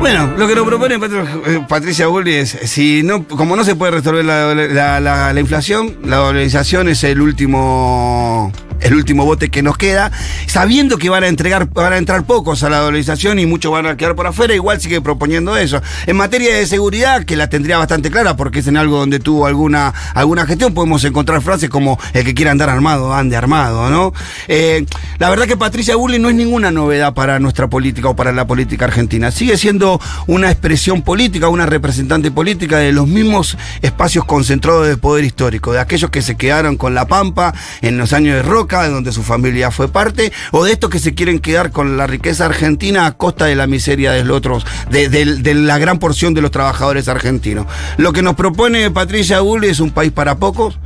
Bueno, 0.00 0.30
lo 0.38 0.48
que 0.48 0.54
nos 0.54 0.66
propone 0.66 0.94
eh, 0.94 1.64
Patricia 1.68 2.06
Bulli 2.06 2.32
es, 2.32 2.50
si 2.64 3.02
no, 3.02 3.24
como 3.28 3.54
no 3.54 3.64
se 3.64 3.74
puede 3.76 3.92
resolver 3.92 4.24
la- 4.24 5.00
la 5.00 5.40
inflación, 5.40 5.96
la 6.04 6.16
dolarización 6.16 6.88
es 6.88 7.04
el 7.04 7.20
último 7.20 8.50
el 8.80 8.94
último 8.94 9.24
bote 9.24 9.50
que 9.50 9.62
nos 9.62 9.76
queda, 9.76 10.10
sabiendo 10.46 10.98
que 10.98 11.08
van 11.08 11.24
a 11.24 11.28
entregar, 11.28 11.68
van 11.70 11.92
a 11.92 11.98
entrar 11.98 12.24
pocos 12.24 12.62
a 12.62 12.70
la 12.70 12.78
dolarización 12.78 13.38
y 13.38 13.46
muchos 13.46 13.72
van 13.72 13.86
a 13.86 13.96
quedar 13.96 14.14
por 14.14 14.26
afuera, 14.26 14.54
igual 14.54 14.80
sigue 14.80 15.00
proponiendo 15.00 15.56
eso. 15.56 15.80
En 16.06 16.16
materia 16.16 16.54
de 16.54 16.66
seguridad, 16.66 17.24
que 17.24 17.36
la 17.36 17.48
tendría 17.48 17.78
bastante 17.78 18.10
clara, 18.10 18.36
porque 18.36 18.60
es 18.60 18.66
en 18.66 18.76
algo 18.76 18.98
donde 18.98 19.18
tuvo 19.18 19.46
alguna, 19.46 19.92
alguna 20.14 20.46
gestión, 20.46 20.74
podemos 20.74 21.04
encontrar 21.04 21.42
frases 21.42 21.68
como 21.68 21.98
el 22.12 22.24
que 22.24 22.34
quiera 22.34 22.50
andar 22.50 22.70
armado, 22.70 23.14
ande 23.14 23.36
armado, 23.36 23.90
¿no? 23.90 24.12
Eh, 24.48 24.84
la 25.18 25.30
verdad 25.30 25.46
que 25.46 25.56
Patricia 25.56 25.96
Bulli 25.96 26.18
no 26.18 26.28
es 26.28 26.34
ninguna 26.34 26.70
novedad 26.70 27.14
para 27.14 27.38
nuestra 27.38 27.68
política 27.68 28.08
o 28.08 28.16
para 28.16 28.32
la 28.32 28.46
política 28.46 28.86
argentina. 28.86 29.30
Sigue 29.30 29.56
siendo 29.56 30.00
una 30.26 30.50
expresión 30.50 31.02
política, 31.02 31.48
una 31.48 31.66
representante 31.66 32.30
política 32.30 32.78
de 32.78 32.92
los 32.92 33.06
mismos 33.06 33.56
espacios 33.82 34.24
concentrados 34.24 34.86
de 34.86 34.96
poder 34.96 35.24
histórico, 35.24 35.72
de 35.72 35.80
aquellos 35.80 36.10
que 36.10 36.22
se 36.22 36.36
quedaron 36.36 36.76
con 36.76 36.94
la 36.94 37.06
Pampa 37.06 37.54
en 37.80 37.98
los 37.98 38.12
años 38.12 38.36
de 38.36 38.42
De 38.70 38.88
donde 38.88 39.10
su 39.12 39.22
familia 39.24 39.70
fue 39.72 39.88
parte, 39.88 40.32
o 40.52 40.64
de 40.64 40.72
estos 40.72 40.90
que 40.90 41.00
se 41.00 41.12
quieren 41.14 41.40
quedar 41.40 41.72
con 41.72 41.96
la 41.96 42.06
riqueza 42.06 42.46
argentina 42.46 43.04
a 43.06 43.12
costa 43.16 43.46
de 43.46 43.56
la 43.56 43.66
miseria 43.66 44.12
de 44.12 44.24
los 44.24 44.36
otros, 44.36 44.64
de, 44.90 45.08
de- 45.08 45.36
de 45.36 45.54
la 45.54 45.78
gran 45.78 45.98
porción 45.98 46.34
de 46.34 46.40
los 46.40 46.50
trabajadores 46.52 47.08
argentinos. 47.08 47.66
Lo 47.96 48.12
que 48.12 48.22
nos 48.22 48.36
propone 48.36 48.90
Patricia 48.92 49.40
Bulli 49.40 49.68
es 49.68 49.80
un 49.80 49.90
país 49.90 50.12
para 50.12 50.36
pocos 50.36 50.78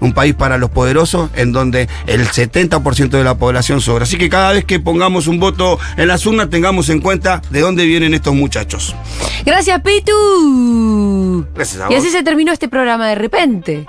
un 0.00 0.12
país 0.12 0.32
para 0.32 0.58
los 0.58 0.70
poderosos, 0.70 1.28
en 1.34 1.50
donde 1.50 1.88
el 2.06 2.24
70% 2.28 3.08
de 3.18 3.24
la 3.24 3.36
población 3.36 3.80
sobra. 3.80 4.04
Así 4.04 4.16
que 4.16 4.28
cada 4.28 4.52
vez 4.52 4.64
que 4.64 4.78
pongamos 4.78 5.26
un 5.26 5.40
voto 5.40 5.76
en 5.96 6.06
las 6.06 6.24
urnas, 6.24 6.48
tengamos 6.50 6.88
en 6.88 7.00
cuenta 7.00 7.42
de 7.50 7.60
dónde 7.62 7.84
vienen 7.84 8.14
estos 8.14 8.32
muchachos. 8.32 8.94
Gracias, 9.44 9.80
Pitu. 9.82 11.44
Gracias 11.52 11.82
a 11.82 11.92
Y 11.92 11.96
así 11.96 12.10
se 12.10 12.22
terminó 12.22 12.52
este 12.52 12.68
programa 12.68 13.08
de 13.08 13.16
repente. 13.16 13.86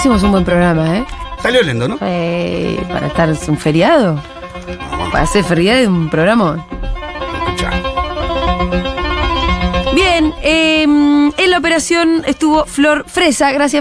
Hicimos 0.00 0.22
un 0.22 0.30
buen 0.30 0.46
programa, 0.46 0.96
¿eh? 0.96 1.04
Salió 1.42 1.60
lindo, 1.60 1.86
¿no? 1.86 1.98
Eh, 2.00 2.82
para 2.90 3.08
estar 3.08 3.28
un 3.28 3.58
feriado. 3.58 4.18
Para 5.12 5.26
ser 5.26 5.44
feriado 5.44 5.78
de 5.78 5.88
un 5.88 6.08
programa. 6.08 6.66
Escuchá. 7.44 7.70
Bien, 9.94 10.32
eh, 10.42 10.84
en 10.84 11.50
la 11.50 11.58
operación 11.58 12.22
estuvo 12.26 12.64
Flor 12.64 13.04
Fresa. 13.08 13.52
Gracias. 13.52 13.78